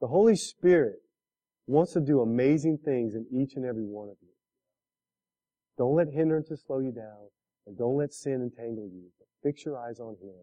The 0.00 0.06
Holy 0.06 0.36
Spirit 0.36 1.00
wants 1.66 1.94
to 1.94 2.00
do 2.00 2.20
amazing 2.20 2.78
things 2.84 3.14
in 3.14 3.26
each 3.32 3.54
and 3.56 3.64
every 3.64 3.84
one 3.84 4.08
of 4.08 4.16
you. 4.20 4.28
Don't 5.78 5.96
let 5.96 6.08
hindrances 6.08 6.62
slow 6.66 6.78
you 6.78 6.92
down, 6.92 7.28
and 7.66 7.76
don't 7.76 7.96
let 7.96 8.12
sin 8.12 8.42
entangle 8.42 8.88
you. 8.92 9.04
But 9.18 9.28
fix 9.42 9.64
your 9.64 9.78
eyes 9.78 9.98
on 9.98 10.16
Him, 10.20 10.34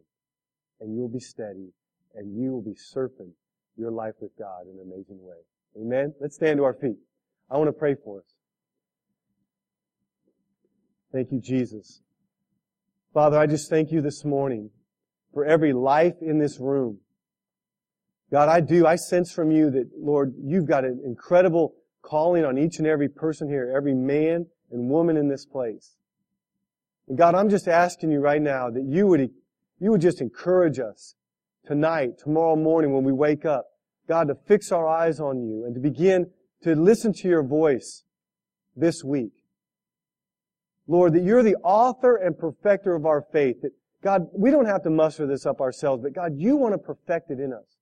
and 0.79 0.95
you'll 0.95 1.07
be 1.07 1.19
steady, 1.19 1.71
and 2.15 2.35
you 2.35 2.51
will 2.51 2.61
be 2.61 2.75
surfing 2.75 3.31
your 3.77 3.91
life 3.91 4.15
with 4.19 4.31
God 4.37 4.63
in 4.63 4.79
an 4.79 4.91
amazing 4.91 5.23
way. 5.23 5.37
Amen? 5.79 6.13
Let's 6.19 6.35
stand 6.35 6.57
to 6.57 6.63
our 6.63 6.73
feet. 6.73 6.97
I 7.49 7.57
want 7.57 7.67
to 7.67 7.73
pray 7.73 7.95
for 7.95 8.19
us. 8.19 8.35
Thank 11.11 11.31
you, 11.31 11.39
Jesus. 11.39 12.01
Father, 13.13 13.37
I 13.37 13.45
just 13.45 13.69
thank 13.69 13.91
you 13.91 14.01
this 14.01 14.25
morning 14.25 14.71
for 15.35 15.45
every 15.45 15.71
life 15.71 16.15
in 16.19 16.39
this 16.39 16.59
room. 16.59 16.97
God, 18.31 18.49
I 18.49 18.59
do. 18.59 18.87
I 18.87 18.95
sense 18.95 19.31
from 19.31 19.51
you 19.51 19.69
that, 19.69 19.91
Lord, 19.95 20.33
you've 20.43 20.65
got 20.65 20.83
an 20.83 20.99
incredible 21.05 21.75
calling 22.01 22.43
on 22.43 22.57
each 22.57 22.79
and 22.79 22.87
every 22.87 23.07
person 23.07 23.47
here, 23.47 23.71
every 23.75 23.93
man 23.93 24.47
and 24.71 24.89
woman 24.89 25.15
in 25.15 25.27
this 25.27 25.45
place. 25.45 25.95
And 27.07 27.15
God, 27.15 27.35
I'm 27.35 27.49
just 27.49 27.67
asking 27.67 28.09
you 28.09 28.19
right 28.19 28.41
now 28.41 28.71
that 28.71 28.83
you 28.83 29.05
would, 29.05 29.29
you 29.79 29.91
would 29.91 30.01
just 30.01 30.19
encourage 30.19 30.79
us 30.79 31.13
tonight, 31.67 32.17
tomorrow 32.17 32.55
morning 32.55 32.93
when 32.93 33.03
we 33.03 33.11
wake 33.11 33.45
up, 33.45 33.67
God, 34.07 34.27
to 34.29 34.35
fix 34.47 34.71
our 34.71 34.87
eyes 34.87 35.19
on 35.19 35.39
you 35.39 35.65
and 35.65 35.75
to 35.75 35.79
begin 35.79 36.31
to 36.63 36.73
listen 36.73 37.13
to 37.13 37.27
your 37.27 37.43
voice 37.43 38.05
this 38.75 39.03
week. 39.03 39.42
Lord, 40.87 41.13
that 41.13 41.23
you're 41.23 41.43
the 41.43 41.55
author 41.63 42.17
and 42.17 42.37
perfecter 42.37 42.95
of 42.95 43.05
our 43.05 43.21
faith, 43.31 43.61
that 43.61 43.71
God, 44.03 44.27
we 44.33 44.51
don't 44.51 44.65
have 44.65 44.83
to 44.83 44.89
muster 44.89 45.25
this 45.25 45.45
up 45.45 45.61
ourselves, 45.61 46.03
but 46.03 46.13
God, 46.13 46.33
you 46.35 46.57
want 46.57 46.73
to 46.73 46.77
perfect 46.77 47.31
it 47.31 47.39
in 47.39 47.53
us. 47.53 47.77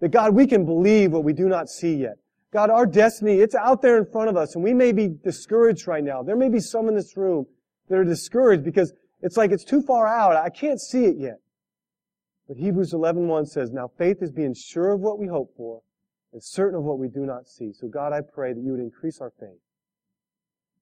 That 0.00 0.10
God, 0.10 0.34
we 0.34 0.46
can 0.46 0.64
believe 0.64 1.12
what 1.12 1.24
we 1.24 1.32
do 1.32 1.48
not 1.48 1.68
see 1.68 1.94
yet. 1.94 2.16
God, 2.52 2.70
our 2.70 2.86
destiny, 2.86 3.40
it's 3.40 3.54
out 3.54 3.82
there 3.82 3.98
in 3.98 4.06
front 4.06 4.28
of 4.28 4.36
us, 4.36 4.54
and 4.54 4.62
we 4.62 4.72
may 4.72 4.92
be 4.92 5.08
discouraged 5.08 5.88
right 5.88 6.04
now. 6.04 6.22
There 6.22 6.36
may 6.36 6.48
be 6.48 6.60
some 6.60 6.88
in 6.88 6.94
this 6.94 7.16
room 7.16 7.46
that 7.88 7.98
are 7.98 8.04
discouraged 8.04 8.64
because 8.64 8.92
it's 9.22 9.36
like 9.36 9.50
it's 9.50 9.64
too 9.64 9.82
far 9.82 10.06
out. 10.06 10.36
I 10.36 10.50
can't 10.50 10.80
see 10.80 11.06
it 11.06 11.16
yet. 11.18 11.40
But 12.46 12.58
Hebrews 12.58 12.92
11.1 12.92 13.48
says, 13.48 13.72
Now 13.72 13.90
faith 13.98 14.18
is 14.22 14.30
being 14.30 14.54
sure 14.54 14.92
of 14.92 15.00
what 15.00 15.18
we 15.18 15.26
hope 15.26 15.52
for 15.56 15.82
and 16.32 16.42
certain 16.42 16.78
of 16.78 16.84
what 16.84 16.98
we 16.98 17.08
do 17.08 17.26
not 17.26 17.48
see. 17.48 17.72
So 17.72 17.88
God, 17.88 18.12
I 18.12 18.20
pray 18.20 18.52
that 18.52 18.60
you 18.60 18.70
would 18.72 18.80
increase 18.80 19.20
our 19.20 19.32
faith. 19.40 19.58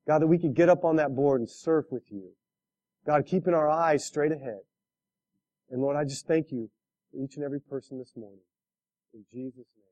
God, 0.06 0.20
that 0.20 0.26
we 0.26 0.38
could 0.38 0.54
get 0.54 0.68
up 0.68 0.84
on 0.84 0.96
that 0.96 1.14
board 1.14 1.40
and 1.40 1.48
surf 1.48 1.86
with 1.90 2.10
you. 2.10 2.30
God, 3.06 3.26
keeping 3.26 3.54
our 3.54 3.68
eyes 3.68 4.04
straight 4.04 4.32
ahead. 4.32 4.60
And 5.70 5.80
Lord, 5.80 5.96
I 5.96 6.04
just 6.04 6.26
thank 6.26 6.50
you 6.50 6.70
for 7.10 7.22
each 7.22 7.36
and 7.36 7.44
every 7.44 7.60
person 7.60 7.98
this 7.98 8.12
morning. 8.16 8.40
In 9.12 9.24
Jesus' 9.30 9.66
name. 9.76 9.83